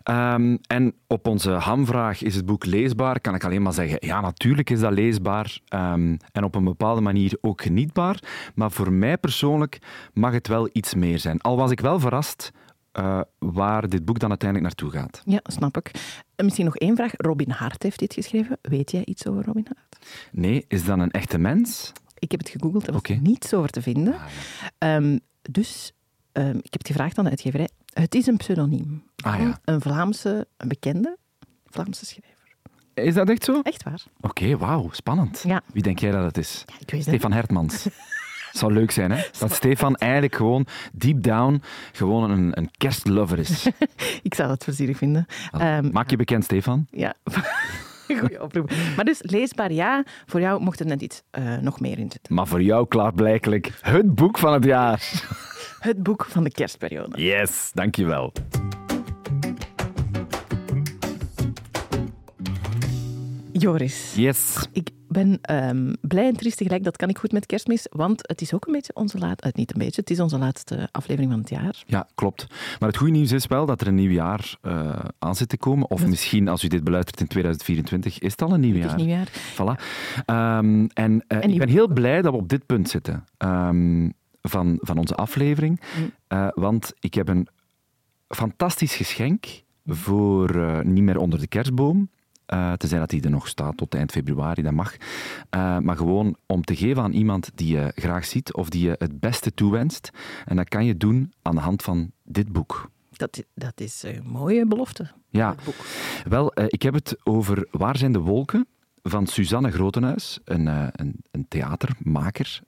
Ehm, 0.04 0.58
en 0.68 0.94
op 1.08 1.28
onze 1.28 1.52
hamvraag, 1.52 2.22
is 2.22 2.36
het 2.36 2.46
boek 2.46 2.66
leesbaar? 2.66 3.20
Kan 3.20 3.36
ik 3.36 3.44
alleen 3.44 3.62
maar 3.62 3.74
zeggen, 3.74 3.98
ja, 4.00 4.22
natuurlijk 4.22 4.70
is 4.70 4.80
dat 4.80 4.92
leesbaar. 4.94 5.60
Ehm, 5.68 6.18
en 6.32 6.44
op 6.44 6.56
een 6.56 6.64
bepaalde 6.64 7.02
manier 7.02 7.38
ook 7.42 7.62
genietbaar. 7.62 8.20
Maar 8.56 8.72
voor 8.72 8.92
mij 8.92 9.18
persoonlijk 9.18 9.80
mag 10.14 10.34
het 10.34 10.48
wel 10.48 10.70
iets 10.72 10.94
meer 10.94 11.20
zijn. 11.20 11.42
Al 11.42 11.58
was 11.58 11.72
ik 11.72 11.80
wel 11.80 12.00
verrast 12.00 12.52
eh, 12.94 13.22
waar 13.40 13.90
dit 13.90 14.06
boek 14.06 14.20
dan 14.20 14.30
uiteindelijk 14.30 14.70
naartoe 14.70 15.00
gaat. 15.00 15.22
Ja, 15.26 15.40
snap 15.44 15.78
ik. 15.78 15.92
En 16.36 16.46
misschien 16.46 16.66
nog 16.66 16.78
één 16.78 16.96
vraag. 16.96 17.12
Robin 17.18 17.50
Hart 17.50 17.84
heeft 17.84 18.00
dit 18.00 18.14
geschreven. 18.14 18.58
Weet 18.62 18.92
jij 18.92 19.06
iets 19.06 19.28
over 19.28 19.44
Robin 19.46 19.68
Hart? 19.74 20.06
Nee, 20.32 20.66
is 20.68 20.86
dat 20.86 21.00
een 21.00 21.12
echte 21.12 21.38
mens? 21.38 21.92
Ik 22.20 22.32
heb 22.32 22.40
het 22.40 22.50
gegoogeld, 22.50 22.88
er 22.88 22.94
was 22.94 23.02
niets 23.22 23.54
over 23.54 23.70
te 23.70 23.82
vinden. 23.82 24.16
Ehm, 24.78 25.18
dus 25.42 25.92
ehm, 26.32 26.58
ik 26.58 26.64
heb 26.74 26.78
het 26.78 26.88
gevraagd 26.88 27.18
aan 27.18 27.24
de 27.24 27.30
uitgeverij. 27.30 27.70
Het 27.94 28.16
is 28.16 28.28
een 28.28 28.38
pseudoniem 28.38 29.04
Ah, 29.24 29.40
ja. 29.40 29.60
een 29.66 29.82
Vlaamse, 29.82 30.48
een 30.58 30.68
bekende 30.68 31.18
Vlaamse 31.66 32.06
schrijver. 32.06 32.32
Is 32.94 33.14
dat 33.14 33.30
echt 33.30 33.44
zo? 33.44 33.62
Echt 33.62 33.84
waar? 33.84 34.04
Oké, 34.22 34.58
wauw, 34.58 34.90
spannend. 34.92 35.44
Ja. 35.48 35.62
Wie 35.74 35.82
denk 35.82 36.00
jij 36.00 36.12
dat 36.12 36.24
het 36.24 36.38
is? 36.38 36.64
Ja, 36.66 36.74
ik 36.80 36.92
weet 36.92 37.00
het 37.00 37.10
Stefan 37.10 37.32
Hertmans. 37.32 37.88
Het 38.54 38.62
zou 38.62 38.74
leuk 38.74 38.92
zijn, 38.92 39.12
hè? 39.12 39.24
Dat 39.40 39.54
Stefan 39.54 39.96
eigenlijk 39.96 40.36
gewoon 40.36 40.66
deep 40.92 41.24
down 41.24 41.62
gewoon 41.92 42.32
een, 42.32 42.58
een 42.58 42.70
kerstlover 42.78 43.40
is. 43.40 43.68
Ik 44.24 44.34
zou 44.34 44.48
dat 44.48 44.64
plezierig 44.64 44.98
vinden. 44.98 45.26
Ehm, 45.52 45.90
Maak 45.92 46.10
je 46.10 46.16
bekend, 46.18 46.44
Stefan? 46.44 46.88
Ja, 46.92 47.14
goeie 48.20 48.42
oproep. 48.44 48.72
Maar 48.96 49.06
dus 49.06 49.20
leesbaar 49.22 49.72
ja, 49.72 50.04
voor 50.26 50.40
jou 50.40 50.62
mocht 50.62 50.80
er 50.80 50.86
net 50.86 51.02
iets 51.02 51.22
eh, 51.30 51.58
nog 51.58 51.80
meer 51.80 52.00
in 52.00 52.12
zitten. 52.12 52.34
Maar 52.36 52.48
voor 52.48 52.62
jou 52.62 52.88
klaarblijkelijk 52.88 53.72
het 53.82 54.16
boek 54.16 54.38
van 54.38 54.54
het 54.54 54.64
jaar. 54.64 55.12
Het 55.80 56.04
boek 56.04 56.26
van 56.30 56.44
de 56.44 56.52
kerstperiode. 56.52 57.24
Yes, 57.24 57.70
dankjewel. 57.74 58.32
Joris, 63.52 64.14
Yes. 64.16 64.68
ik 64.72 64.90
ben 65.14 65.40
ehm, 65.42 65.94
blij 66.02 66.28
en 66.28 66.36
triest 66.36 66.58
tegelijk. 66.58 66.84
Dat 66.84 66.98
kan 66.98 67.10
ik 67.10 67.18
goed 67.18 67.32
met 67.32 67.46
kerstmis, 67.46 67.88
want 67.92 68.28
het 68.28 68.42
is 68.42 68.54
ook 68.54 68.66
een 68.66 68.74
beetje 68.74 68.96
onze 68.96 69.18
laatste... 69.18 69.52
niet 69.54 69.74
een 69.74 69.80
beetje, 69.80 70.02
het 70.02 70.10
is 70.10 70.20
onze 70.20 70.38
laatste 70.38 70.90
aflevering 70.92 71.32
van 71.32 71.40
het 71.40 71.50
jaar. 71.50 71.84
Ja, 71.86 72.08
klopt. 72.16 72.48
Maar 72.80 72.90
het 72.90 72.98
goede 72.98 73.14
nieuws 73.14 73.32
is 73.32 73.48
wel 73.48 73.66
dat 73.66 73.82
er 73.82 73.88
een 73.88 73.96
nieuw 73.96 74.12
jaar 74.12 74.56
eh, 74.62 75.00
aan 75.20 75.36
zit 75.36 75.50
te 75.50 75.58
komen. 75.58 75.90
Of 75.90 76.08
misschien, 76.08 76.48
als 76.48 76.64
u 76.64 76.68
dit 76.68 76.84
beluistert 76.84 77.20
in 77.20 77.28
2024, 77.28 78.20
is 78.20 78.32
het 78.32 78.42
al 78.42 78.54
een 78.54 78.60
nieuw 78.60 78.76
Het 78.76 78.84
is 78.84 78.90
jaar. 78.90 78.98
nieuwjaar. 78.98 79.28
Voilà. 79.54 79.82
Ehm, 80.26 80.86
en 80.94 81.24
eh, 81.28 81.44
En 81.44 81.52
ik 81.52 81.58
ben 81.58 81.70
heel 81.70 81.88
blij 81.88 82.22
dat 82.22 82.32
we 82.32 82.38
op 82.38 82.50
dit 82.50 82.66
punt 82.66 82.90
zitten 82.90 83.26
ehm, 83.38 84.10
van, 84.42 84.78
van 84.82 84.98
onze 84.98 85.16
aflevering. 85.16 85.82
Mm. 85.98 86.12
Eh, 86.28 86.48
want 86.54 86.94
ik 87.00 87.14
heb 87.14 87.28
een 87.28 87.48
fantastisch 88.28 88.96
geschenk 88.96 89.46
voor 89.86 90.50
eh, 90.50 90.80
niet 90.80 91.04
meer 91.04 91.18
onder 91.18 91.40
de 91.40 91.48
kerstboom. 91.48 92.10
Eh 92.54 92.74
tenzij 92.74 93.00
dat 93.00 93.10
die 93.10 93.22
er 93.22 93.30
nog 93.30 93.48
staat 93.48 93.78
tot 93.78 93.96
eind 93.96 94.12
februari, 94.12 94.62
dat 94.62 94.74
mag. 94.74 94.96
Eh, 95.50 95.78
maar 95.78 95.98
gewoon 95.98 96.36
om 96.46 96.64
te 96.64 96.76
geven 96.76 97.04
aan 97.04 97.12
iemand 97.12 97.52
die 97.56 97.76
je 97.76 97.92
graag 97.96 98.26
ziet 98.26 98.54
of 98.54 98.70
die 98.70 98.84
je 98.84 98.96
het 98.98 99.20
beste 99.20 99.54
toewenst. 99.54 100.10
En 100.46 100.56
dat 100.56 100.70
kan 100.70 100.86
je 100.86 100.98
doen 100.98 101.34
aan 101.42 101.56
de 101.56 101.62
hand 101.62 101.82
van 101.82 102.12
dit 102.24 102.52
boek. 102.52 102.90
Dat, 103.10 103.44
dat 103.54 103.82
is 103.82 104.04
een 104.04 104.24
mooie 104.26 104.66
belofte. 104.66 105.12
Ja, 105.30 105.56
wel, 106.28 106.54
eh, 106.54 106.66
ik 106.68 106.82
heb 106.82 106.94
het 106.94 107.18
over 107.24 107.68
Waar 107.72 107.98
zijn 107.98 108.12
de 108.12 108.20
wolken? 108.20 108.68
van 109.06 109.28
Suzanne 109.28 109.72
Grotenhuis, 109.72 110.40
een, 110.46 110.68
een, 110.68 111.16
een 111.32 111.46
theatermaker. 111.48 112.62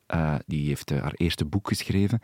Die 0.46 0.68
heeft 0.68 0.90
haar 0.90 1.14
eerste 1.16 1.46
boek 1.46 1.68
geschreven. 1.68 2.20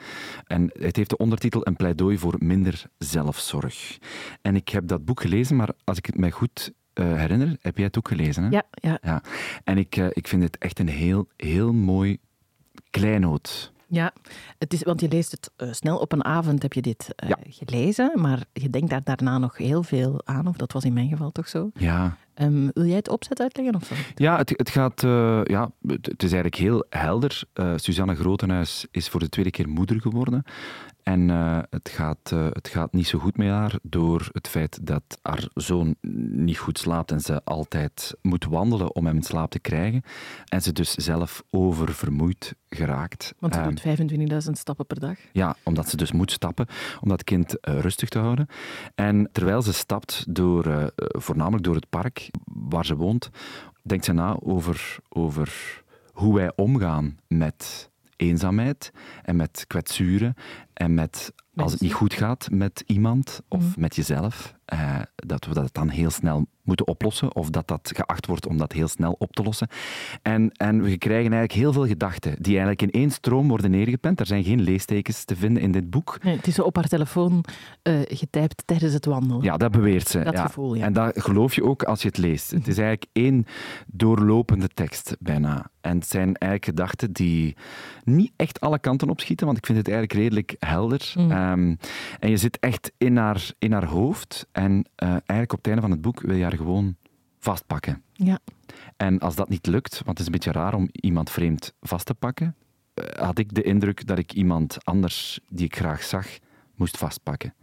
En 0.46 0.72
het 0.80 0.96
heeft 0.96 1.10
de 1.10 1.18
ondertitel 1.18 1.68
Een 1.68 1.76
pleidooi 1.76 2.18
voor 2.18 2.36
minder 2.38 2.84
zelfzorg. 2.98 3.98
En 4.42 4.56
ik 4.56 4.70
heb 4.70 4.88
dat 4.88 5.06
boek 5.06 5.22
gelezen, 5.22 5.56
maar 5.56 5.70
als 5.84 5.98
ik 5.98 6.06
het 6.06 6.18
mij 6.18 6.32
goed 6.32 6.72
eh, 6.94 7.06
herinner, 7.16 7.58
heb 7.62 7.76
jij 7.78 7.86
het 7.86 7.98
ook 7.98 8.08
gelezen? 8.08 8.44
Hè? 8.44 8.50
Ja, 8.50 8.64
ja, 8.72 8.98
Ja. 9.02 9.22
En 9.64 9.78
ik, 9.78 9.96
eh, 9.98 10.08
ik 10.12 10.28
vind 10.28 10.44
het 10.44 10.58
echt 10.58 10.80
een 10.80 10.90
heel, 10.90 11.28
heel 11.38 11.74
mooi 11.74 12.18
kleinoot. 12.90 13.72
ja. 13.88 14.14
Het 14.58 14.74
is, 14.74 14.84
want 14.84 15.02
je 15.02 15.08
leest 15.08 15.32
het 15.32 15.52
eh, 15.56 15.72
snel 15.72 15.98
op 15.98 16.12
een 16.12 16.24
avond, 16.24 16.62
heb 16.62 16.74
je 16.74 16.82
dit 16.82 17.08
Ja. 17.28 17.38
gelezen, 17.50 18.12
maar 18.16 18.44
je 18.54 18.70
denkt 18.70 18.90
daar 18.90 19.04
daarna 19.04 19.38
nog 19.38 19.58
heel 19.58 19.84
veel 19.84 20.22
aan, 20.26 20.48
of 20.48 20.56
dat 20.56 20.72
was 20.72 20.84
in 20.84 20.94
mijn 20.94 21.10
geval 21.10 21.32
toch 21.32 21.48
zo. 21.48 21.70
Ja, 21.74 22.18
Ehm, 22.42 22.68
wil 22.74 22.86
jij 22.86 22.96
het 22.96 23.10
opzet 23.10 23.40
uitleggen? 23.40 23.76
Of 23.76 23.84
zo? 23.86 23.96
Ja, 24.16 24.38
het, 24.38 24.50
het 24.56 24.70
gaat. 24.70 25.04
eh, 25.04 25.42
ja, 25.44 25.72
het, 25.88 26.06
het 26.06 26.24
is 26.24 26.32
eigenlijk 26.32 26.56
heel 26.56 26.86
helder. 26.90 27.44
Eh 27.54 27.74
Suzanne 27.76 28.16
Grotenhuis 28.16 28.88
is 28.92 29.10
voor 29.10 29.20
de 29.20 29.30
tweede 29.30 29.52
keer 29.52 29.70
moeder 29.70 30.02
geworden. 30.02 30.44
En 31.04 31.30
eh, 31.30 31.60
het, 31.70 31.90
gaat, 31.90 32.30
het 32.30 32.68
gaat 32.68 32.94
niet 32.94 33.08
zo 33.08 33.20
goed 33.20 33.38
met 33.38 33.48
haar 33.48 33.80
door 33.84 34.30
het 34.32 34.48
feit 34.48 34.80
dat 34.86 35.20
haar 35.22 35.48
zoon 35.54 35.96
niet 36.32 36.58
goed 36.58 36.78
slaapt 36.80 37.12
en 37.12 37.20
ze 37.20 37.42
altijd 37.44 38.14
moet 38.22 38.46
wandelen 38.46 38.96
om 38.96 39.06
hem 39.06 39.16
in 39.16 39.24
slaap 39.24 39.52
te 39.52 39.60
krijgen. 39.60 40.02
En 40.46 40.62
ze 40.62 40.72
dus 40.74 40.94
zelf 40.94 41.44
oververmoeid 41.50 42.56
geraakt. 42.70 43.34
Want 43.40 43.54
ze 43.54 43.60
Ehm, 43.60 43.70
doet 43.70 43.82
25.000 44.46 44.52
stappen 44.58 44.86
per 44.86 45.00
dag. 45.00 45.18
ja, 45.32 45.56
omdat 45.64 45.90
ze 45.90 45.98
dus 45.98 46.12
moet 46.12 46.32
stappen 46.32 46.68
om 47.02 47.10
dat 47.10 47.24
kind 47.24 47.56
rustig 47.62 48.10
te 48.10 48.20
houden. 48.20 48.48
En 48.96 49.30
terwijl 49.32 49.62
ze 49.62 49.74
stapt, 49.74 50.26
door, 50.30 50.94
voornamelijk 50.96 51.64
door 51.64 51.76
het 51.76 51.90
park 51.90 52.30
waar 52.46 52.86
ze 52.86 52.96
woont, 52.96 53.30
denkt 53.84 54.06
ze 54.06 54.14
na 54.14 54.38
over, 54.40 54.98
over 55.10 55.82
hoe 56.12 56.36
wij 56.36 56.52
omgaan 56.56 57.20
met 57.28 57.90
eenzaamheid 58.16 58.92
en 59.24 59.36
met 59.36 59.66
kwetsuren 59.68 60.34
en 60.82 60.94
met 60.94 61.34
als 61.56 61.72
het 61.72 61.82
niet 61.82 61.94
goed 61.94 62.14
gaat 62.14 62.48
met 62.52 62.84
iemand 62.86 63.42
of 63.48 63.60
Mhm. 63.64 63.80
met 63.82 63.96
jezelf, 63.96 64.54
eh, 64.66 65.00
dat 65.16 65.46
we 65.46 65.54
dat 65.54 65.74
dan 65.74 65.90
heel 65.90 66.10
snel 66.10 66.46
moeten 66.64 66.88
oplossen 66.88 67.36
of 67.36 67.50
dat 67.50 67.68
dat 67.68 67.92
geacht 67.96 68.26
wordt 68.26 68.48
om 68.48 68.58
dat 68.58 68.72
heel 68.72 68.88
snel 68.88 69.16
op 69.20 69.34
te 69.34 69.44
lossen. 69.44 69.68
En, 70.22 70.52
en 70.52 70.82
we 70.82 70.98
krijgen 70.98 71.32
eigenlijk 71.32 71.52
heel 71.52 71.74
veel 71.74 71.88
gedachten 71.88 72.32
die 72.32 72.52
eigenlijk 72.58 72.82
in 72.82 72.92
één 72.92 73.12
stroom 73.12 73.48
worden 73.48 73.72
neergepend. 73.72 74.20
Er 74.20 74.26
zijn 74.26 74.44
geen 74.44 74.62
leestekens 74.62 75.24
te 75.26 75.36
vinden 75.36 75.64
in 75.64 75.72
dit 75.72 75.90
boek. 75.90 76.18
Nee, 76.24 76.36
het 76.36 76.48
is 76.48 76.56
zo 76.56 76.62
op 76.62 76.76
haar 76.76 76.88
telefoon 76.88 77.44
eh 77.82 78.00
getypt 78.04 78.64
tijdens 78.66 78.94
het 78.94 79.06
wandelen. 79.06 79.44
Ja, 79.44 79.58
dat 79.58 79.72
beweert 79.72 80.08
ze. 80.08 80.24
Dat 80.24 80.34
ja. 80.34 80.46
gevoel, 80.46 80.76
ja. 80.76 80.86
En 80.86 80.94
dat 80.94 81.22
geloof 81.22 81.56
je 81.56 81.64
ook 81.64 81.84
als 81.84 82.02
je 82.02 82.08
het 82.08 82.18
leest. 82.18 82.52
Het 82.52 82.68
is 82.68 82.78
eigenlijk 82.78 83.06
één 83.12 83.46
doorlopende 83.88 84.68
tekst, 84.68 85.16
bijna. 85.20 85.70
En 85.82 85.96
het 85.98 86.08
zijn 86.08 86.36
eigenlijk 86.36 86.66
gedachten 86.66 87.12
die 87.12 87.56
niet 88.04 88.32
echt 88.36 88.60
alle 88.60 88.80
kanten 88.80 89.10
opschieten, 89.10 89.46
want 89.46 89.58
ik 89.58 89.66
vind 89.66 89.78
het 89.78 89.88
eigenlijk 89.88 90.20
redelijk 90.22 90.56
helder. 90.72 91.14
Mm. 91.18 91.32
Ehm, 91.32 91.76
en 92.20 92.30
je 92.30 92.38
zit 92.38 92.60
echt 92.60 92.92
in 92.98 93.18
haar, 93.18 93.52
in 93.60 93.72
haar 93.72 93.86
hoofd. 93.86 94.48
En 94.52 94.86
eh, 94.96 95.10
eigenlijk 95.10 95.52
op 95.52 95.58
het 95.58 95.68
einde 95.68 95.82
van 95.82 95.92
het 95.92 96.02
boek 96.02 96.22
wil 96.22 96.36
je 96.36 96.44
haar 96.44 96.56
gewoon 96.56 96.96
vastpakken. 97.40 98.04
Ja. 98.14 98.40
En 98.98 99.20
als 99.20 99.36
dat 99.36 99.50
niet 99.50 99.68
lukt, 99.68 99.94
want 99.94 100.08
het 100.08 100.20
is 100.20 100.26
een 100.26 100.32
beetje 100.32 100.52
raar 100.52 100.74
om 100.74 100.90
iemand 100.92 101.30
vreemd 101.30 101.74
vast 101.82 102.06
te 102.06 102.14
pakken, 102.14 102.56
eh, 102.94 103.06
had 103.24 103.38
ik 103.38 103.54
de 103.54 103.64
indruk 103.64 104.08
dat 104.08 104.18
ik 104.18 104.34
iemand 104.34 104.86
anders 104.86 105.40
die 105.50 105.66
ik 105.66 105.76
graag 105.76 106.04
zag, 106.04 106.28
moest 106.76 106.98
vastpakken. 106.98 107.54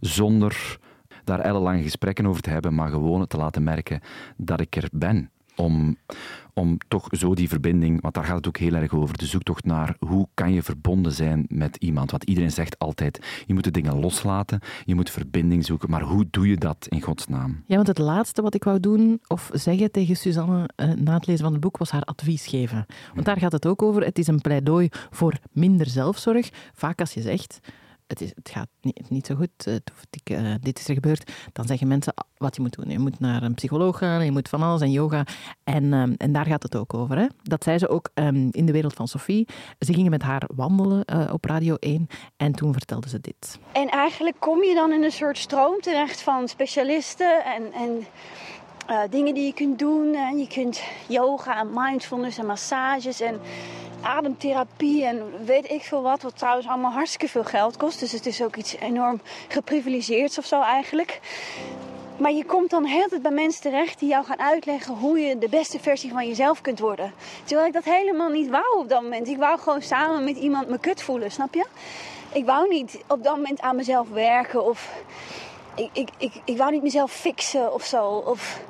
Zonder 0.00 0.78
daar 1.24 1.40
ellenlange 1.40 1.82
gesprekken 1.82 2.26
over 2.26 2.42
te 2.42 2.50
hebben, 2.50 2.74
maar 2.74 2.90
gewoon 2.90 3.26
te 3.26 3.36
laten 3.36 3.62
merken 3.62 4.00
dat 4.36 4.60
ik 4.60 4.76
er 4.76 4.88
ben. 4.92 5.30
Om, 5.56 5.96
om 6.54 6.78
toch 6.88 7.08
zo 7.10 7.34
die 7.34 7.48
verbinding, 7.48 8.00
want 8.00 8.14
daar 8.14 8.24
gaat 8.24 8.36
het 8.36 8.48
ook 8.48 8.56
heel 8.56 8.74
erg 8.74 8.92
over, 8.92 9.18
de 9.18 9.26
zoektocht 9.26 9.64
naar 9.64 9.96
hoe 9.98 10.28
kan 10.34 10.52
je 10.52 10.62
verbonden 10.62 11.12
zijn 11.12 11.44
met 11.48 11.76
iemand. 11.76 12.10
Want 12.10 12.24
iedereen 12.24 12.52
zegt 12.52 12.78
altijd, 12.78 13.42
je 13.46 13.54
moet 13.54 13.64
de 13.64 13.70
dingen 13.70 14.00
loslaten, 14.00 14.60
je 14.84 14.94
moet 14.94 15.10
verbinding 15.10 15.64
zoeken, 15.64 15.90
maar 15.90 16.02
hoe 16.02 16.26
doe 16.30 16.48
je 16.48 16.56
dat 16.56 16.86
in 16.88 17.00
godsnaam? 17.02 17.62
ja, 17.66 17.74
want 17.76 17.86
het 17.86 17.98
laatste 17.98 18.42
wat 18.42 18.54
ik 18.54 18.64
wou 18.64 18.80
doen 18.80 19.20
of 19.26 19.50
zeggen 19.52 19.90
tegen 19.90 20.16
Suzanne 20.16 20.68
eh, 20.76 20.90
na 20.90 21.14
het 21.14 21.26
lezen 21.26 21.44
van 21.44 21.52
het 21.52 21.60
boek 21.60 21.76
was 21.76 21.90
haar 21.90 22.02
advies 22.02 22.46
geven. 22.46 22.86
Want 23.14 23.26
daar 23.26 23.38
gaat 23.38 23.52
het 23.52 23.66
ook 23.66 23.82
over. 23.82 24.04
Het 24.04 24.18
is 24.18 24.26
een 24.26 24.40
pleidooi 24.40 24.88
voor 25.10 25.38
minder 25.52 25.86
zelfzorg. 25.86 26.50
Vaak 26.72 27.00
als 27.00 27.14
je 27.14 27.20
zegt, 27.20 27.60
het, 28.18 28.50
gaat 28.50 28.68
niet, 28.80 29.10
niet 29.10 29.26
zo 29.26 29.34
goed, 29.34 29.50
eh, 29.66 29.74
eh, 30.24 30.54
dit 30.60 30.78
is 30.78 30.88
er 30.88 30.94
gebeurd, 30.94 31.32
dan 31.52 31.66
zeggen 31.66 31.88
mensen 31.88 32.14
ah, 32.14 32.24
wat 32.36 32.56
je 32.56 32.62
moet 32.62 32.76
doen. 32.76 32.90
Je 32.90 32.98
moet 32.98 33.20
naar 33.20 33.42
een 33.42 33.54
psycholoog 33.54 33.98
gaan, 33.98 34.24
je 34.24 34.30
moet 34.30 34.48
van 34.48 34.62
alles 34.62 34.80
en 34.80 34.90
yoga. 34.90 35.26
En, 35.64 35.92
ehm, 35.92 36.12
en 36.16 36.32
daar 36.32 36.46
gaat 36.46 36.62
het 36.62 36.76
ook 36.76 36.94
over. 36.94 37.18
Hè? 37.18 37.26
Dat 37.42 37.64
zei 37.64 37.78
ze 37.78 37.88
ook 37.88 38.10
ehm, 38.14 38.48
in 38.50 38.66
de 38.66 38.72
wereld 38.72 38.94
van 38.94 39.08
Sophie. 39.08 39.48
Ze 39.78 39.94
gingen 39.94 40.10
met 40.10 40.22
haar 40.22 40.42
wandelen 40.54 41.04
eh, 41.04 41.32
op 41.32 41.44
Radio 41.44 41.74
1 41.74 42.06
en 42.36 42.52
toen 42.52 42.72
vertelde 42.72 43.08
ze 43.08 43.20
dit. 43.20 43.58
En 43.72 43.88
eigenlijk 43.88 44.36
kom 44.38 44.62
je 44.62 44.74
dan 44.74 44.92
in 44.92 45.02
een 45.02 45.12
soort 45.12 45.38
stroom 45.38 45.80
terecht 45.80 46.22
van 46.22 46.48
specialisten 46.48 47.44
en, 47.44 47.72
en 47.72 48.06
dingen 49.10 49.34
die 49.34 49.46
je 49.46 49.54
kunt 49.54 49.78
doen. 49.78 50.14
En 50.14 50.38
je 50.38 50.46
kunt 50.46 50.82
yoga 51.08 51.60
en 51.60 51.68
mindfulness 51.74 52.38
en 52.38 52.46
massages 52.46 53.20
en 53.20 53.40
ademtherapie 54.02 55.04
en 55.04 55.44
weet 55.44 55.70
ik 55.70 55.82
veel 55.82 56.02
wat. 56.02 56.22
Wat 56.22 56.38
trouwens 56.38 56.66
allemaal 56.66 56.92
hartstikke 56.92 57.28
veel 57.28 57.44
geld 57.44 57.76
kost. 57.76 58.00
Dus 58.00 58.12
het 58.12 58.26
is 58.26 58.42
ook 58.42 58.56
iets 58.56 58.76
enorm 58.76 59.20
geprivilegeerds 59.48 60.38
of 60.38 60.44
zo 60.44 60.62
eigenlijk. 60.62 61.20
Maar 62.16 62.32
je 62.32 62.44
komt 62.44 62.70
dan 62.70 62.84
heel 62.84 63.08
tijd 63.08 63.22
bij 63.22 63.30
mensen 63.30 63.62
terecht 63.62 63.98
die 63.98 64.08
jou 64.08 64.24
gaan 64.24 64.38
uitleggen 64.38 64.94
hoe 64.94 65.18
je 65.18 65.38
de 65.38 65.48
beste 65.48 65.78
versie 65.78 66.12
van 66.12 66.26
jezelf 66.26 66.60
kunt 66.60 66.78
worden. 66.78 67.12
Terwijl 67.44 67.66
ik 67.66 67.72
dat 67.72 67.84
helemaal 67.84 68.28
niet 68.28 68.50
wou 68.50 68.78
op 68.78 68.88
dat 68.88 69.02
moment. 69.02 69.28
Ik 69.28 69.38
wou 69.38 69.58
gewoon 69.58 69.82
samen 69.82 70.24
met 70.24 70.36
iemand 70.36 70.68
me 70.68 70.78
kut 70.78 71.02
voelen, 71.02 71.30
snap 71.30 71.54
je? 71.54 71.64
Ik 72.32 72.44
wou 72.44 72.68
niet 72.68 72.98
op 73.08 73.22
dat 73.22 73.36
moment 73.36 73.60
aan 73.60 73.76
mezelf 73.76 74.08
werken 74.08 74.64
of 74.64 74.90
ik, 75.74 75.88
ik, 75.92 76.08
ik, 76.16 76.32
ik 76.44 76.56
wou 76.56 76.70
niet 76.70 76.82
mezelf 76.82 77.12
fixen 77.12 77.72
of 77.72 77.84
zo. 77.84 78.06
Of 78.06 78.60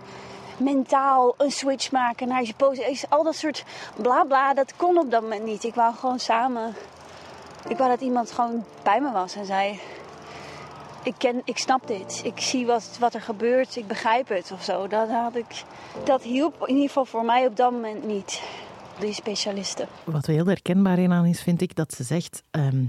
mentaal 0.56 1.34
een 1.38 1.50
switch 1.50 1.90
maken 1.90 2.28
naar 2.28 2.42
je 2.42 2.54
positie. 2.56 3.06
Al 3.08 3.22
dat 3.22 3.34
soort 3.36 3.64
bla 3.96 4.24
bla, 4.24 4.54
dat 4.54 4.76
kon 4.76 4.98
op 4.98 5.10
dat 5.10 5.22
moment 5.22 5.44
niet. 5.44 5.64
Ik 5.64 5.74
wou 5.74 5.94
gewoon 5.94 6.18
samen. 6.18 6.74
Ik 7.68 7.76
wou 7.76 7.90
dat 7.90 8.00
iemand 8.00 8.30
gewoon 8.32 8.64
bij 8.82 9.00
me 9.00 9.10
was 9.12 9.34
en 9.34 9.46
zei: 9.46 9.80
Ik, 11.02 11.14
ken, 11.18 11.42
ik 11.44 11.58
snap 11.58 11.86
dit. 11.86 12.20
Ik 12.24 12.40
zie 12.40 12.66
wat, 12.66 12.96
wat 13.00 13.14
er 13.14 13.20
gebeurt. 13.20 13.76
Ik 13.76 13.86
begrijp 13.86 14.28
het 14.28 14.50
of 14.52 14.62
zo. 14.62 14.86
Dat, 14.86 15.08
had 15.08 15.36
ik, 15.36 15.62
dat 16.04 16.22
hielp 16.22 16.54
in 16.60 16.74
ieder 16.74 16.86
geval 16.86 17.04
voor 17.04 17.24
mij 17.24 17.46
op 17.46 17.56
dat 17.56 17.72
moment 17.72 18.04
niet. 18.06 18.42
Die 18.98 19.12
specialisten. 19.14 19.88
Wat 20.04 20.26
er 20.26 20.32
heel 20.32 20.46
herkenbaar 20.46 20.98
in 20.98 21.12
aan 21.12 21.24
is, 21.26 21.42
vind 21.42 21.60
ik, 21.60 21.76
dat 21.76 21.92
ze 21.92 22.02
zegt... 22.02 22.42
ehm, 22.50 22.66
Eh, 22.66 22.82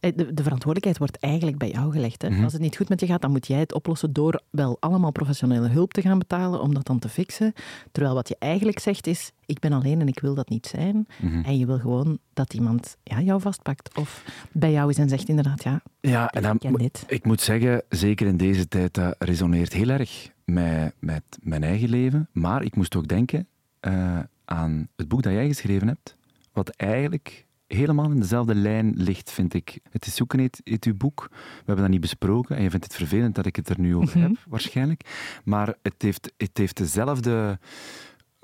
de, 0.00 0.14
de 0.34 0.42
verantwoordelijkheid 0.42 0.98
wordt 0.98 1.18
eigenlijk 1.18 1.58
bij 1.58 1.70
jou 1.70 1.92
gelegd. 1.92 2.22
Hè? 2.22 2.30
Mhm. 2.30 2.44
Als 2.44 2.52
het 2.52 2.62
niet 2.62 2.76
goed 2.76 2.88
met 2.88 3.00
je 3.00 3.06
gaat, 3.06 3.22
dan 3.22 3.30
moet 3.30 3.46
jij 3.46 3.58
het 3.58 3.74
oplossen 3.74 4.12
door 4.12 4.42
wel 4.50 4.76
allemaal 4.80 5.12
professionele 5.12 5.68
hulp 5.68 5.92
te 5.92 6.00
gaan 6.00 6.18
betalen 6.18 6.60
om 6.60 6.74
dat 6.74 6.86
dan 6.86 6.98
te 6.98 7.08
fixen. 7.08 7.52
Terwijl 7.92 8.14
wat 8.14 8.28
je 8.28 8.36
eigenlijk 8.38 8.78
zegt 8.78 9.06
is, 9.06 9.32
ik 9.46 9.58
ben 9.58 9.72
alleen 9.72 10.00
en 10.00 10.08
ik 10.08 10.20
wil 10.20 10.34
dat 10.34 10.48
niet 10.48 10.66
zijn. 10.66 11.06
Mhm. 11.20 11.40
En 11.44 11.58
je 11.58 11.66
wil 11.66 11.78
gewoon 11.78 12.18
dat 12.32 12.54
iemand 12.54 12.96
ja, 13.02 13.20
jou 13.20 13.40
vastpakt. 13.40 13.96
Of 13.96 14.24
bij 14.52 14.72
jou 14.72 14.90
is 14.90 14.98
en 14.98 15.08
zegt 15.08 15.28
inderdaad, 15.28 15.62
ja, 15.62 15.82
Ja, 16.00 16.28
en 16.30 16.42
dan, 16.42 16.54
ik 16.54 16.60
ken 16.60 16.72
dit. 16.72 17.04
ik 17.06 17.24
moet 17.24 17.40
zeggen, 17.40 17.82
zeker 17.88 18.26
in 18.26 18.36
deze 18.36 18.68
tijd, 18.68 18.94
dat 18.94 19.14
resoneert 19.18 19.72
heel 19.72 19.88
erg 19.88 20.30
met, 20.44 20.94
met 20.98 21.22
mijn 21.42 21.62
eigen 21.62 21.88
leven. 21.88 22.28
Maar 22.32 22.62
ik 22.62 22.76
moest 22.76 22.96
ook 22.96 23.08
denken 23.08 23.46
eh, 23.80 24.18
aan 24.44 24.88
het 24.96 25.08
boek 25.08 25.22
dat 25.22 25.32
jij 25.32 25.46
geschreven 25.46 25.88
hebt, 25.88 26.16
wat 26.52 26.68
eigenlijk 26.68 27.46
helemaal 27.72 28.10
in 28.10 28.20
dezelfde 28.20 28.54
lijn 28.54 28.92
ligt, 28.96 29.30
vind 29.30 29.54
ik. 29.54 29.78
Het 29.90 30.06
is 30.06 30.14
zoeken 30.14 30.38
heet, 30.38 30.60
heet 30.64 30.84
uw 30.84 30.96
boek. 30.96 31.26
We 31.30 31.36
hebben 31.56 31.76
dat 31.84 31.88
niet 31.88 32.00
besproken 32.00 32.56
en 32.56 32.62
je 32.62 32.70
vindt 32.70 32.84
het 32.84 32.94
vervelend 32.94 33.34
dat 33.34 33.46
ik 33.46 33.56
het 33.56 33.68
er 33.68 33.80
nu 33.80 33.96
over 33.96 34.18
Mhm. 34.18 34.26
heb, 34.28 34.36
waarschijnlijk. 34.48 35.02
Maar 35.44 35.74
het 35.82 35.94
heeft, 36.02 36.32
het 36.36 36.58
heeft 36.58 36.76
dezelfde 36.76 37.58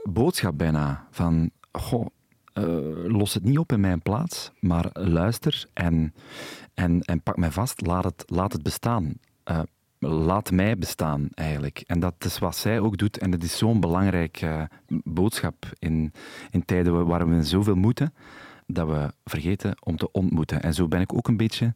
boodschap 0.03 0.59
bijna. 0.59 1.07
Van, 1.11 1.51
goh, 1.73 2.07
eh, 2.53 2.65
los 3.07 3.35
het 3.35 3.45
niet 3.45 3.59
op 3.59 3.73
in 3.73 3.81
mijn 3.81 4.03
plaats, 4.03 4.53
maar 4.61 4.87
luister 4.93 5.67
en, 5.73 6.15
en, 6.75 7.01
en 7.01 7.23
pak 7.23 7.37
mij 7.37 7.51
vast. 7.51 7.87
Laat 7.87 8.05
het, 8.05 8.23
laat 8.27 8.53
het 8.53 8.63
bestaan. 8.63 9.13
Eh, 9.45 9.61
laat 9.99 10.51
mij 10.51 10.79
bestaan, 10.79 11.29
eigenlijk. 11.35 11.83
En 11.87 12.01
dat 12.01 12.15
is 12.19 12.39
wat 12.39 12.57
zij 12.57 12.81
ook 12.81 12.97
doet. 12.97 13.19
En 13.19 13.31
dat 13.31 13.43
is 13.43 13.59
zo'n 13.59 13.81
belangrijke 13.81 14.69
boodschap 15.05 15.67
in, 15.79 16.13
in 16.51 16.65
tijden 16.65 17.07
waar 17.07 17.29
we 17.29 17.43
zoveel 17.43 17.75
moeten, 17.75 18.15
dat 18.67 18.89
we 18.89 19.13
vergeten 19.25 19.77
om 19.83 19.97
te 19.97 20.13
ontmoeten. 20.13 20.63
En 20.63 20.75
zo 20.75 20.89
ben 20.89 21.01
ik 21.01 21.15
ook 21.15 21.29
een 21.29 21.37
beetje 21.37 21.75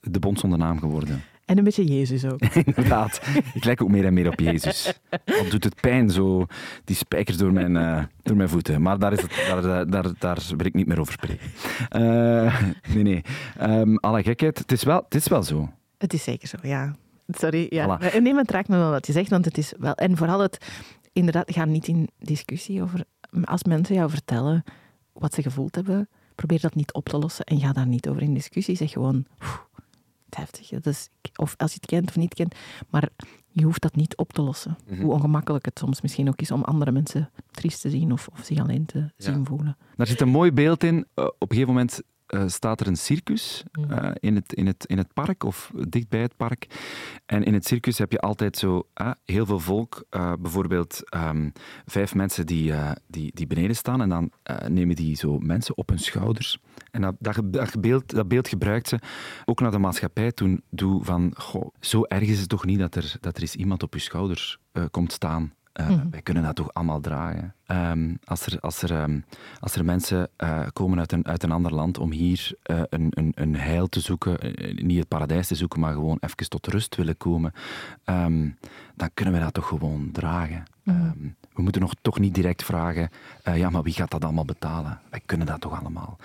de 0.00 0.18
bond 0.18 0.40
zonder 0.40 0.58
naam 0.58 0.78
geworden. 0.78 1.22
En 1.46 1.58
een 1.58 1.64
beetje 1.64 1.84
Jezus 1.84 2.24
ook. 2.24 2.40
Inderdaad. 2.64 3.20
Ik 3.54 3.64
lijk 3.64 3.82
ook 3.82 3.88
meer 3.88 4.04
en 4.04 4.14
meer 4.14 4.28
op 4.28 4.40
Jezus. 4.40 5.00
Al 5.10 5.48
doet 5.50 5.64
het 5.64 5.80
pijn, 5.80 6.10
zo 6.10 6.46
die 6.84 6.96
spijkers 6.96 7.36
door 7.36 7.52
mijn, 7.52 7.76
eh, 7.76 8.04
door 8.22 8.36
mijn 8.36 8.48
voeten. 8.48 8.82
Maar 8.82 8.98
daar, 8.98 9.12
is 9.12 9.22
het, 9.22 9.30
daar, 9.48 9.90
daar, 9.90 10.12
daar, 10.18 10.42
wil 10.56 10.66
ik 10.66 10.74
niet 10.74 10.86
meer 10.86 11.00
over 11.00 11.12
spreken. 11.12 11.46
Eh, 11.88 12.62
nee, 12.94 13.02
nee. 13.02 13.22
Ehm, 13.58 13.96
alle 13.96 14.22
gekheid, 14.22 14.58
het 14.58 14.72
is, 14.72 14.82
wel, 14.82 15.02
het 15.04 15.14
is 15.14 15.28
wel 15.28 15.42
zo. 15.42 15.72
Het 15.98 16.12
is 16.12 16.22
zeker 16.22 16.48
zo, 16.48 16.56
ja. 16.62 16.94
Sorry, 17.28 17.66
ja. 17.68 17.98
Voilà. 17.98 18.20
Nee, 18.20 18.32
maar 18.32 18.42
het 18.42 18.50
raakt 18.50 18.68
me 18.68 18.76
wel 18.76 18.90
wat 18.90 19.06
je 19.06 19.12
zegt, 19.12 19.30
want 19.30 19.44
het 19.44 19.58
is 19.58 19.72
wel... 19.78 19.94
En 19.94 20.16
vooral 20.16 20.40
het... 20.40 20.66
Inderdaad, 21.12 21.52
ga 21.52 21.64
niet 21.64 21.88
in 21.88 22.08
discussie 22.18 22.82
over... 22.82 23.04
Als 23.44 23.64
mensen 23.64 23.94
jou 23.94 24.10
vertellen 24.10 24.64
wat 25.12 25.34
ze 25.34 25.42
gevoeld 25.42 25.74
hebben, 25.74 26.08
probeer 26.36 26.60
dat 26.60 26.74
niet 26.74 26.92
op 26.92 27.08
te 27.08 27.18
lossen 27.18 27.44
en 27.44 27.60
ga 27.60 27.72
daar 27.72 27.86
niet 27.86 28.08
over 28.08 28.22
in 28.22 28.34
discussie. 28.34 28.76
Zeg 28.76 28.90
gewoon... 28.90 29.26
"Oeh, 29.42 29.54
Het 30.24 30.36
heftig. 30.36 30.68
Dat 30.68 30.86
is, 30.86 31.08
of 31.36 31.54
als 31.56 31.70
je 31.72 31.76
het 31.80 31.86
kent 31.90 32.08
of 32.08 32.16
niet 32.16 32.34
kent. 32.34 32.54
Maar 32.90 33.08
je 33.48 33.64
hoeft 33.64 33.82
dat 33.82 33.96
niet 33.96 34.16
op 34.16 34.32
te 34.32 34.42
lossen. 34.42 34.76
Hoe 35.00 35.12
ongemakkelijk 35.12 35.64
het 35.64 35.78
soms 35.78 36.00
misschien 36.00 36.28
ook 36.28 36.40
is 36.40 36.50
om 36.50 36.62
andere 36.62 36.92
mensen 36.92 37.30
triest 37.50 37.80
te 37.80 37.90
zien 37.90 38.12
of, 38.12 38.28
of 38.32 38.44
zich 38.44 38.58
alleen 38.58 38.86
te 38.86 39.10
zien 39.16 39.46
voelen. 39.46 39.76
Daar 39.96 40.06
zit 40.06 40.20
een 40.20 40.28
mooi 40.28 40.52
beeld 40.52 40.84
in. 40.84 41.06
Eh, 41.14 41.24
op 41.24 41.34
een 41.38 41.48
gegeven 41.48 41.72
moment 41.74 42.02
eh, 42.26 42.42
staat 42.46 42.80
er 42.80 42.86
een 42.86 42.96
circus 42.96 43.64
eh, 43.88 44.10
in, 44.20 44.34
het, 44.34 44.52
in, 44.52 44.66
het, 44.66 44.84
in 44.86 44.98
het 44.98 45.12
park 45.12 45.44
of 45.44 45.70
dicht 45.88 46.08
bij 46.08 46.20
het 46.20 46.36
park. 46.36 46.66
En 47.26 47.42
in 47.42 47.54
het 47.54 47.66
circus 47.66 47.98
heb 47.98 48.12
je 48.12 48.18
altijd 48.20 48.56
zo 48.56 48.88
ah, 48.92 49.12
heel 49.24 49.46
veel 49.46 49.60
volk. 49.60 50.04
eh, 50.10 50.32
bijvoorbeeld 50.38 51.10
ehm, 51.10 51.50
vijf 51.86 52.14
mensen 52.14 52.46
die, 52.46 52.72
eh, 52.72 52.90
die, 53.06 53.30
die 53.34 53.46
beneden 53.46 53.76
staan. 53.76 54.00
En 54.00 54.08
dan 54.08 54.30
eh, 54.42 54.68
nemen 54.68 54.96
die 54.96 55.16
zo 55.16 55.38
mensen 55.38 55.76
op 55.76 55.88
hun 55.88 55.98
schouders. 55.98 56.58
En 56.90 57.00
dat, 57.00 57.14
dat, 57.18 57.80
beeld, 57.80 58.10
dat 58.10 58.28
beeld 58.28 58.48
gebruikt 58.48 58.88
ze 58.88 58.98
ook 59.44 59.60
naar 59.60 59.70
de 59.70 59.78
maatschappij 59.78 60.32
toen. 60.32 60.62
Doe 60.70 61.04
van, 61.04 61.32
goh, 61.36 61.74
zo 61.80 62.02
erg 62.02 62.28
is 62.28 62.40
het 62.40 62.48
toch 62.48 62.64
niet 62.64 62.78
dat 62.78 62.94
er, 62.94 63.16
dat 63.20 63.36
er 63.36 63.42
eens 63.42 63.56
iemand 63.56 63.82
op 63.82 63.94
je 63.94 64.00
schouders 64.00 64.58
eh, 64.72 64.84
komt 64.90 65.12
staan. 65.12 65.52
Eh, 65.76 66.00
Wij 66.10 66.22
kunnen 66.22 66.42
dat 66.42 66.54
toch 66.54 66.74
allemaal 66.74 67.00
dragen. 67.00 67.54
Ehm, 67.66 68.14
als, 68.24 68.46
er, 68.46 68.60
als, 68.60 68.82
er, 68.82 68.90
ehm, 68.90 69.20
als 69.60 69.74
er 69.74 69.84
mensen 69.84 70.28
eh, 70.36 70.66
komen 70.72 70.98
uit 70.98 71.12
een, 71.12 71.26
uit 71.26 71.42
een 71.42 71.52
ander 71.52 71.74
land 71.74 71.98
om 71.98 72.10
hier 72.10 72.52
eh, 72.62 72.80
een, 72.88 73.06
een, 73.10 73.32
een 73.34 73.56
heil 73.56 73.86
te 73.88 74.00
zoeken, 74.00 74.54
niet 74.86 74.98
het 74.98 75.08
paradijs 75.08 75.46
te 75.46 75.54
zoeken, 75.54 75.80
maar 75.80 75.92
gewoon 75.92 76.18
even 76.20 76.48
tot 76.48 76.66
rust 76.66 76.96
willen 76.96 77.16
komen, 77.16 77.52
ehm, 78.04 78.48
dan 78.94 79.10
kunnen 79.14 79.34
we 79.34 79.40
dat 79.40 79.54
toch 79.54 79.68
gewoon 79.68 80.08
dragen. 80.12 80.64
Ehm, 80.84 81.28
we 81.52 81.62
moeten 81.62 81.80
nog 81.80 81.94
toch 82.02 82.18
niet 82.18 82.34
direct 82.34 82.64
vragen, 82.64 83.10
ja, 83.54 83.70
maar 83.70 83.82
wie 83.82 83.92
gaat 83.92 84.10
dat 84.10 84.24
allemaal 84.24 84.44
betalen? 84.44 85.00
Wij 85.10 85.20
kunnen 85.26 85.46
dat 85.46 85.60
toch 85.60 85.80
allemaal. 85.80 86.18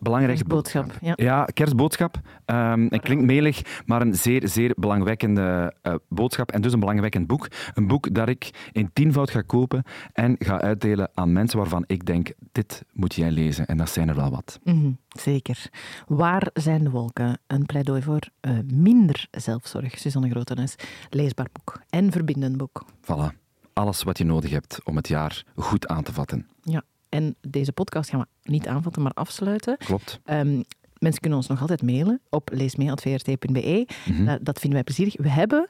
Belangrijke 0.00 0.44
Kerstboodschap, 0.44 0.92
ja. 1.00 1.12
ja, 1.16 1.44
kerstboodschap. 1.44 2.20
Ehm 2.44 2.86
het 2.88 3.00
klinkt 3.00 3.24
melig, 3.24 3.82
maar 3.86 4.00
een 4.00 4.14
zeer, 4.14 4.48
zeer 4.48 4.72
belangwekkende 4.76 5.74
eh, 5.82 5.94
boodschap. 6.08 6.50
En 6.52 6.62
dus 6.62 6.72
een 6.72 6.80
belangwekkend 6.80 7.26
boek. 7.26 7.48
Een 7.74 7.86
boek 7.86 8.14
dat 8.14 8.28
ik 8.28 8.70
in 8.72 8.90
tienvoud 8.92 9.30
ga 9.30 9.40
kopen 9.40 9.82
en 10.12 10.36
ga 10.38 10.60
uitdelen 10.60 11.10
aan 11.14 11.32
mensen 11.32 11.58
waarvan 11.58 11.84
ik 11.86 12.06
denk, 12.06 12.32
dit 12.52 12.84
moet 12.92 13.14
jij 13.14 13.30
lezen. 13.30 13.66
En 13.66 13.76
dat 13.76 13.90
zijn 13.90 14.08
er 14.08 14.14
wel 14.14 14.30
wat. 14.30 14.58
Mhm, 14.64 14.90
zeker. 15.08 15.70
Waar 16.06 16.50
zijn 16.52 16.84
de 16.84 16.90
wolken? 16.90 17.38
Een 17.46 17.66
pleidooi 17.66 18.02
voor 18.02 18.28
eh, 18.40 18.52
minder 18.74 19.26
zelfzorg. 19.30 19.98
Suzanne 19.98 20.30
Grotenes. 20.30 20.74
Leesbaar 21.10 21.48
boek 21.52 21.80
en 21.90 22.12
verbindend 22.12 22.56
boek. 22.56 22.84
Voilà. 23.02 23.38
Alles 23.72 24.02
wat 24.02 24.18
je 24.18 24.24
nodig 24.24 24.50
hebt 24.50 24.80
om 24.84 24.96
het 24.96 25.08
jaar 25.08 25.44
goed 25.54 25.88
aan 25.88 26.02
te 26.02 26.12
vatten. 26.12 26.46
Ja. 26.62 26.82
En 27.10 27.36
deze 27.40 27.72
podcast 27.72 28.10
gaan 28.10 28.20
we 28.20 28.50
niet 28.50 28.66
aanvatten, 28.66 29.02
maar 29.02 29.12
afsluiten. 29.12 29.76
Klopt. 29.76 30.20
Ehm, 30.24 30.62
mensen 30.98 31.20
kunnen 31.20 31.38
ons 31.38 31.46
nog 31.48 31.60
altijd 31.60 31.82
mailen 31.82 32.20
op 32.28 32.50
leesmee.vrt.be. 32.52 33.86
Mhm. 34.06 34.24
Dat, 34.24 34.44
dat 34.44 34.58
vinden 34.58 34.72
wij 34.72 34.84
plezierig. 34.84 35.16
We 35.16 35.28
hebben 35.30 35.68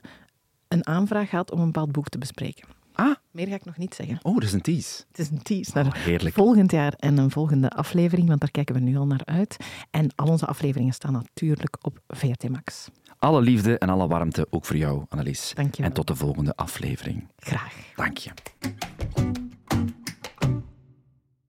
een 0.68 0.86
aanvraag 0.86 1.28
gehad 1.28 1.50
om 1.50 1.58
een 1.60 1.64
bepaald 1.66 1.92
boek 1.92 2.08
te 2.08 2.18
bespreken. 2.18 2.68
Ah, 2.92 3.14
Meer 3.30 3.46
ga 3.46 3.54
ik 3.54 3.64
nog 3.64 3.76
niet 3.76 3.94
zeggen. 3.94 4.18
oh, 4.22 4.34
dat 4.34 4.42
is 4.42 4.52
een 4.52 4.60
tease. 4.60 5.04
Het 5.08 5.18
is 5.18 5.30
een 5.30 5.42
tease 5.42 5.70
naar 5.74 5.86
Oh, 5.86 5.92
heerlijk. 5.94 6.34
volgend 6.34 6.70
jaar 6.70 6.92
en 6.96 7.18
een 7.18 7.30
volgende 7.30 7.70
aflevering, 7.70 8.28
want 8.28 8.40
daar 8.40 8.50
kijken 8.50 8.74
we 8.74 8.80
nu 8.80 8.96
al 8.96 9.06
naar 9.06 9.24
uit. 9.24 9.56
En 9.90 10.10
al 10.16 10.26
onze 10.28 10.46
afleveringen 10.46 10.92
staan 10.94 11.12
natuurlijk 11.12 11.76
op 11.80 12.00
VRT 12.08 12.48
Max. 12.48 12.88
Alle 13.18 13.40
liefde 13.40 13.78
en 13.78 13.88
alle 13.88 14.06
warmte 14.08 14.46
ook 14.50 14.64
voor 14.64 14.76
jou, 14.76 15.04
Annelies. 15.08 15.52
Dank 15.54 15.74
je 15.74 15.76
wel. 15.82 15.86
En 15.90 15.96
tot 15.96 16.06
de 16.06 16.14
volgende 16.16 16.56
aflevering. 16.56 17.28
Graag. 17.36 17.74
Dank 17.96 18.16
je. 18.18 18.30